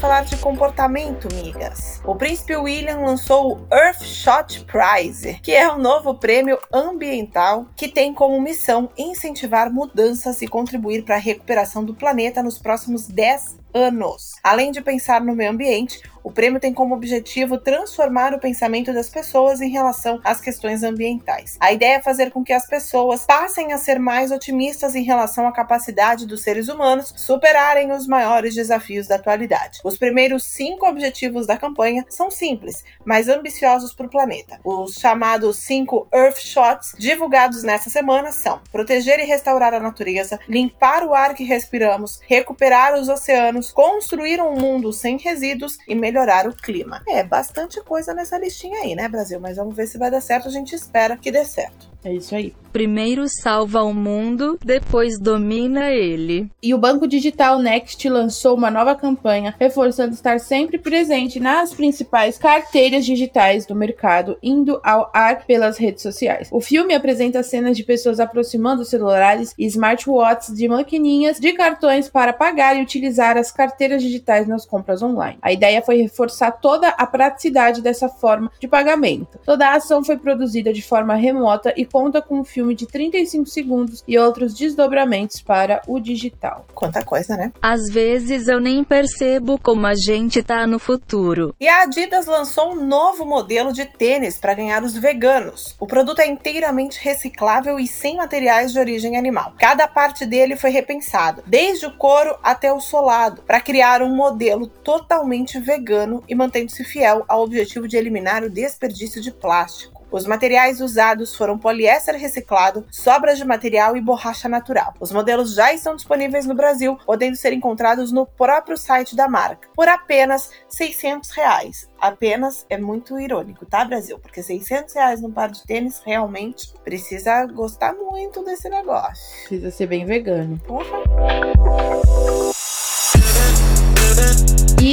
Falar 0.08 0.24
de 0.24 0.38
comportamento, 0.38 1.28
migas. 1.34 2.00
O 2.02 2.14
príncipe 2.14 2.56
William 2.56 3.00
lançou 3.00 3.58
o 3.58 3.74
Earthshot 3.74 4.64
Prize, 4.64 5.38
que 5.42 5.52
é 5.52 5.70
um 5.70 5.76
novo 5.76 6.14
prêmio 6.14 6.58
ambiental 6.72 7.66
que 7.76 7.88
tem 7.88 8.14
como 8.14 8.40
missão 8.40 8.88
incentivar 8.96 9.70
mudanças 9.70 10.40
e 10.40 10.48
contribuir 10.48 11.04
para 11.04 11.16
a 11.16 11.18
recuperação 11.18 11.84
do 11.84 11.94
planeta 11.94 12.42
nos 12.42 12.58
próximos 12.58 13.06
10 13.06 13.58
anos. 13.74 14.32
Além 14.42 14.70
de 14.70 14.80
pensar 14.80 15.20
no 15.20 15.34
meio 15.34 15.50
ambiente, 15.50 16.00
o 16.28 16.30
prêmio 16.30 16.60
tem 16.60 16.74
como 16.74 16.94
objetivo 16.94 17.56
transformar 17.56 18.34
o 18.34 18.38
pensamento 18.38 18.92
das 18.92 19.08
pessoas 19.08 19.62
em 19.62 19.70
relação 19.70 20.20
às 20.22 20.42
questões 20.42 20.82
ambientais. 20.82 21.56
A 21.58 21.72
ideia 21.72 21.96
é 21.96 22.02
fazer 22.02 22.30
com 22.30 22.44
que 22.44 22.52
as 22.52 22.66
pessoas 22.66 23.24
passem 23.24 23.72
a 23.72 23.78
ser 23.78 23.98
mais 23.98 24.30
otimistas 24.30 24.94
em 24.94 25.02
relação 25.02 25.48
à 25.48 25.52
capacidade 25.52 26.26
dos 26.26 26.42
seres 26.42 26.68
humanos 26.68 27.14
superarem 27.16 27.92
os 27.92 28.06
maiores 28.06 28.54
desafios 28.54 29.06
da 29.06 29.14
atualidade. 29.14 29.80
Os 29.82 29.96
primeiros 29.96 30.44
cinco 30.44 30.86
objetivos 30.86 31.46
da 31.46 31.56
campanha 31.56 32.04
são 32.10 32.30
simples, 32.30 32.84
mas 33.06 33.26
ambiciosos 33.26 33.94
para 33.94 34.06
o 34.06 34.10
planeta. 34.10 34.60
Os 34.62 34.96
chamados 34.96 35.56
cinco 35.58 36.06
Earth 36.12 36.40
Shots, 36.40 36.94
divulgados 36.98 37.62
nessa 37.62 37.88
semana, 37.88 38.32
são 38.32 38.60
proteger 38.70 39.18
e 39.18 39.24
restaurar 39.24 39.72
a 39.72 39.80
natureza, 39.80 40.38
limpar 40.46 41.04
o 41.04 41.14
ar 41.14 41.34
que 41.34 41.44
respiramos, 41.44 42.20
recuperar 42.26 42.94
os 42.94 43.08
oceanos, 43.08 43.57
construir 43.66 44.40
um 44.40 44.54
mundo 44.54 44.92
sem 44.92 45.16
resíduos 45.18 45.78
e 45.86 45.94
melhorar 45.94 46.46
o 46.46 46.54
clima. 46.54 47.02
É 47.08 47.22
bastante 47.22 47.80
coisa 47.82 48.14
nessa 48.14 48.38
listinha 48.38 48.80
aí, 48.80 48.94
né, 48.94 49.08
Brasil? 49.08 49.40
Mas 49.40 49.56
vamos 49.56 49.76
ver 49.76 49.86
se 49.86 49.98
vai 49.98 50.10
dar 50.10 50.20
certo. 50.20 50.48
A 50.48 50.52
gente 50.52 50.74
espera 50.74 51.16
que 51.16 51.30
dê 51.30 51.44
certo. 51.44 51.88
É 52.08 52.14
isso 52.14 52.34
aí. 52.34 52.54
Primeiro 52.72 53.26
salva 53.28 53.82
o 53.82 53.92
mundo, 53.92 54.58
depois 54.64 55.18
domina 55.18 55.90
ele. 55.90 56.50
E 56.62 56.72
o 56.74 56.78
banco 56.78 57.08
digital 57.08 57.58
Next 57.58 58.08
lançou 58.08 58.56
uma 58.56 58.70
nova 58.70 58.94
campanha, 58.94 59.54
reforçando 59.58 60.14
estar 60.14 60.38
sempre 60.38 60.78
presente 60.78 61.40
nas 61.40 61.74
principais 61.74 62.38
carteiras 62.38 63.04
digitais 63.04 63.66
do 63.66 63.74
mercado, 63.74 64.38
indo 64.42 64.80
ao 64.84 65.10
ar 65.12 65.44
pelas 65.44 65.78
redes 65.78 66.02
sociais. 66.02 66.48
O 66.52 66.60
filme 66.60 66.94
apresenta 66.94 67.42
cenas 67.42 67.76
de 67.76 67.84
pessoas 67.84 68.20
aproximando 68.20 68.84
celulares 68.84 69.54
e 69.58 69.66
smartwatches 69.66 70.54
de 70.54 70.68
maquininhas 70.68 71.40
de 71.40 71.52
cartões 71.54 72.08
para 72.08 72.32
pagar 72.32 72.76
e 72.76 72.82
utilizar 72.82 73.36
as 73.36 73.50
carteiras 73.50 74.02
digitais 74.02 74.46
nas 74.46 74.64
compras 74.64 75.02
online. 75.02 75.38
A 75.42 75.52
ideia 75.52 75.82
foi 75.82 76.02
reforçar 76.02 76.52
toda 76.52 76.88
a 76.88 77.06
praticidade 77.06 77.82
dessa 77.82 78.08
forma 78.08 78.50
de 78.60 78.68
pagamento. 78.68 79.38
Toda 79.44 79.68
a 79.68 79.76
ação 79.76 80.04
foi 80.04 80.16
produzida 80.16 80.72
de 80.72 80.82
forma 80.82 81.14
remota 81.14 81.72
e 81.76 81.84
conta 81.98 82.22
com 82.22 82.38
um 82.38 82.44
filme 82.44 82.76
de 82.76 82.86
35 82.86 83.46
segundos 83.46 84.04
e 84.06 84.16
outros 84.16 84.54
desdobramentos 84.54 85.40
para 85.40 85.82
o 85.84 85.98
digital. 85.98 86.64
Quanta 86.72 87.04
coisa, 87.04 87.36
né? 87.36 87.52
Às 87.60 87.92
vezes 87.92 88.46
eu 88.46 88.60
nem 88.60 88.84
percebo 88.84 89.58
como 89.58 89.84
a 89.84 89.96
gente 89.96 90.40
tá 90.40 90.64
no 90.64 90.78
futuro. 90.78 91.56
E 91.58 91.66
a 91.66 91.82
Adidas 91.82 92.26
lançou 92.26 92.70
um 92.70 92.86
novo 92.86 93.24
modelo 93.24 93.72
de 93.72 93.84
tênis 93.84 94.38
para 94.38 94.54
ganhar 94.54 94.84
os 94.84 94.96
veganos. 94.96 95.74
O 95.80 95.88
produto 95.88 96.20
é 96.20 96.28
inteiramente 96.28 97.00
reciclável 97.02 97.80
e 97.80 97.88
sem 97.88 98.18
materiais 98.18 98.72
de 98.72 98.78
origem 98.78 99.16
animal. 99.16 99.54
Cada 99.58 99.88
parte 99.88 100.24
dele 100.24 100.54
foi 100.54 100.70
repensado, 100.70 101.42
desde 101.44 101.86
o 101.86 101.96
couro 101.96 102.36
até 102.44 102.72
o 102.72 102.80
solado, 102.80 103.42
para 103.42 103.60
criar 103.60 104.02
um 104.02 104.14
modelo 104.14 104.68
totalmente 104.68 105.58
vegano 105.58 106.22
e 106.28 106.34
mantendo-se 106.36 106.84
fiel 106.84 107.24
ao 107.26 107.42
objetivo 107.42 107.88
de 107.88 107.96
eliminar 107.96 108.44
o 108.44 108.50
desperdício 108.50 109.20
de 109.20 109.32
plástico. 109.32 109.97
Os 110.10 110.26
materiais 110.26 110.80
usados 110.80 111.34
foram 111.34 111.58
poliéster 111.58 112.14
reciclado, 112.16 112.86
sobras 112.90 113.36
de 113.36 113.44
material 113.44 113.96
e 113.96 114.00
borracha 114.00 114.48
natural. 114.48 114.94
Os 114.98 115.12
modelos 115.12 115.54
já 115.54 115.72
estão 115.72 115.94
disponíveis 115.94 116.46
no 116.46 116.54
Brasil, 116.54 116.98
podendo 117.04 117.36
ser 117.36 117.52
encontrados 117.52 118.10
no 118.10 118.26
próprio 118.26 118.76
site 118.76 119.14
da 119.14 119.28
marca, 119.28 119.68
por 119.74 119.88
apenas 119.88 120.50
600 120.68 121.30
reais. 121.30 121.90
Apenas 122.00 122.64
é 122.70 122.78
muito 122.78 123.18
irônico, 123.18 123.66
tá, 123.66 123.84
Brasil? 123.84 124.18
Porque 124.18 124.42
600 124.42 124.94
reais 124.94 125.20
num 125.20 125.32
par 125.32 125.50
de 125.50 125.64
tênis 125.64 126.00
realmente 126.04 126.72
precisa 126.84 127.44
gostar 127.46 127.92
muito 127.92 128.42
desse 128.44 128.68
negócio. 128.68 129.48
Precisa 129.48 129.70
ser 129.70 129.86
bem 129.86 130.06
vegano. 130.06 130.58
Porra. 130.60 130.98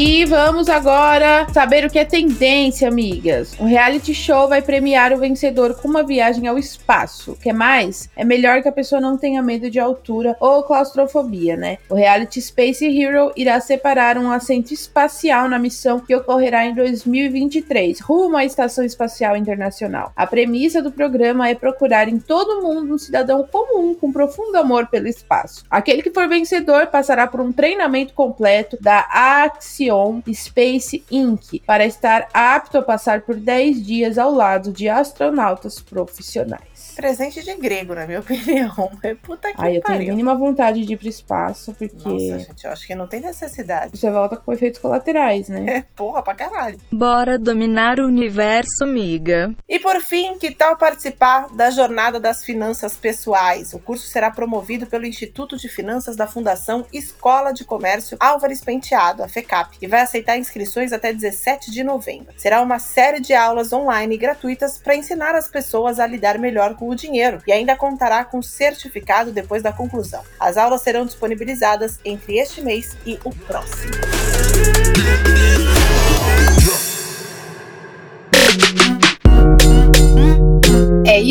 E 0.08 0.24
vamos 0.24 0.70
agora 0.70 1.48
saber 1.52 1.84
o 1.84 1.90
que 1.90 1.98
é 1.98 2.06
tendência, 2.06 2.88
amigas. 2.88 3.60
Um 3.60 3.66
reality 3.66 4.14
show 4.14 4.48
vai 4.48 4.62
premiar 4.62 5.12
o 5.12 5.18
vencedor 5.18 5.74
com 5.74 5.88
uma 5.88 6.04
viagem 6.04 6.46
ao 6.46 6.60
espaço. 6.60 7.36
Quer 7.42 7.54
mais? 7.54 8.08
É 8.16 8.24
melhor 8.24 8.62
que 8.62 8.70
a 8.70 8.72
pessoa 8.72 9.02
não 9.02 9.18
tenha 9.18 9.42
medo 9.42 9.68
de 9.68 9.80
altura 9.80 10.38
ou 10.40 10.62
claustrofobia, 10.62 11.58
né? 11.58 11.80
O 11.90 11.96
reality 11.96 12.40
Space 12.40 12.86
Hero 12.86 13.32
irá 13.36 13.60
separar 13.60 14.16
um 14.20 14.30
assento 14.30 14.72
espacial 14.72 15.50
na 15.50 15.58
missão 15.58 16.00
que 16.00 16.16
ocorrerá 16.16 16.68
em 16.68 16.76
2023, 16.76 18.00
rumo 18.02 18.38
à 18.38 18.46
Estação 18.46 18.86
Espacial 18.86 19.36
Internacional. 19.36 20.14
A 20.16 20.28
premissa 20.28 20.84
do 20.84 20.92
programa 20.92 21.50
é 21.50 21.56
procurar 21.56 22.08
em 22.08 22.20
todo 22.20 22.62
mundo 22.62 22.94
um 22.94 22.98
cidadão 23.00 23.44
comum 23.52 23.96
com 23.96 24.12
profundo 24.12 24.56
amor 24.56 24.86
pelo 24.86 25.08
espaço. 25.08 25.64
Aquele 25.68 26.04
que 26.04 26.14
for 26.14 26.30
vencedor 26.30 26.86
passará 26.86 27.26
por 27.26 27.42
um 27.42 27.52
treinamento 27.52 28.14
completo 28.14 28.78
da 28.80 29.00
Ax 29.10 29.80
Halcyon 29.96 30.24
Space 30.28 31.04
Inc. 31.10 31.62
para 31.66 31.86
estar 31.86 32.28
apto 32.34 32.78
a 32.78 32.82
passar 32.82 33.22
por 33.22 33.36
10 33.36 33.86
dias 33.86 34.18
ao 34.18 34.32
lado 34.32 34.72
de 34.72 34.90
astronautas 34.90 35.80
profissionais. 35.80 36.75
Presente 36.96 37.44
de 37.44 37.56
grego, 37.56 37.94
na 37.94 38.06
minha 38.08 38.20
opinião. 38.22 38.90
Puta 39.22 39.50
que 39.54 39.56
Ai, 39.62 39.78
eu 39.78 39.82
tenho 39.82 40.00
mínima 40.00 40.36
vontade 40.36 40.86
de 40.86 40.94
ir 40.94 40.98
pro 40.98 41.08
espaço, 41.08 41.74
porque 41.74 41.96
Nossa, 42.08 42.40
gente, 42.40 42.66
eu 42.66 42.72
acho 42.72 42.88
que 42.88 42.96
não 42.96 43.08
tem 43.08 43.22
necessidade. 43.22 43.98
você 43.98 44.10
volta 44.10 44.38
com 44.38 44.52
efeitos 44.54 44.80
colaterais, 44.80 45.50
né? 45.50 45.66
É 45.68 45.82
porra 45.96 46.22
pra 46.24 46.34
caralho. 46.34 46.80
Bora 46.92 47.38
dominar 47.38 48.00
o 48.00 48.06
universo, 48.08 48.86
miga. 48.86 49.54
E 49.68 49.80
por 49.80 50.02
fim, 50.02 50.38
que 50.38 50.52
tal 50.52 50.78
participar 50.78 51.48
da 51.56 51.70
Jornada 51.70 52.20
das 52.20 52.44
Finanças 52.44 52.96
Pessoais? 52.96 53.74
O 53.74 53.80
curso 53.80 54.08
será 54.08 54.32
promovido 54.32 54.86
pelo 54.86 55.06
Instituto 55.06 55.58
de 55.58 55.68
Finanças 55.68 56.16
da 56.16 56.28
Fundação 56.28 56.86
Escola 56.94 57.52
de 57.52 57.64
Comércio 57.66 58.18
Álvares 58.20 58.62
Penteado, 58.62 59.24
a 59.24 59.28
FECAP, 59.28 59.78
e 59.82 59.88
vai 59.88 60.02
aceitar 60.02 60.38
inscrições 60.38 60.94
até 60.94 61.12
17 61.14 61.72
de 61.72 61.84
novembro. 61.84 62.34
Será 62.38 62.62
uma 62.62 62.80
série 62.80 63.20
de 63.20 63.34
aulas 63.34 63.74
online 63.74 64.18
gratuitas 64.18 64.78
para 64.78 64.96
ensinar 64.96 65.36
as 65.36 65.48
pessoas 65.50 66.00
a 66.00 66.08
lidar 66.08 66.38
melhor 66.38 66.76
com 66.76 66.85
o 66.88 66.96
dinheiro 66.96 67.42
e 67.46 67.52
ainda 67.52 67.76
contará 67.76 68.24
com 68.24 68.42
certificado 68.42 69.32
depois 69.32 69.62
da 69.62 69.72
conclusão. 69.72 70.24
As 70.40 70.58
aulas 70.58 70.82
serão 70.82 71.06
disponibilizadas 71.06 72.00
entre 72.04 72.38
este 72.38 72.62
mês 72.62 72.96
e 73.06 73.20
o 73.24 73.32
próximo. 73.32 73.94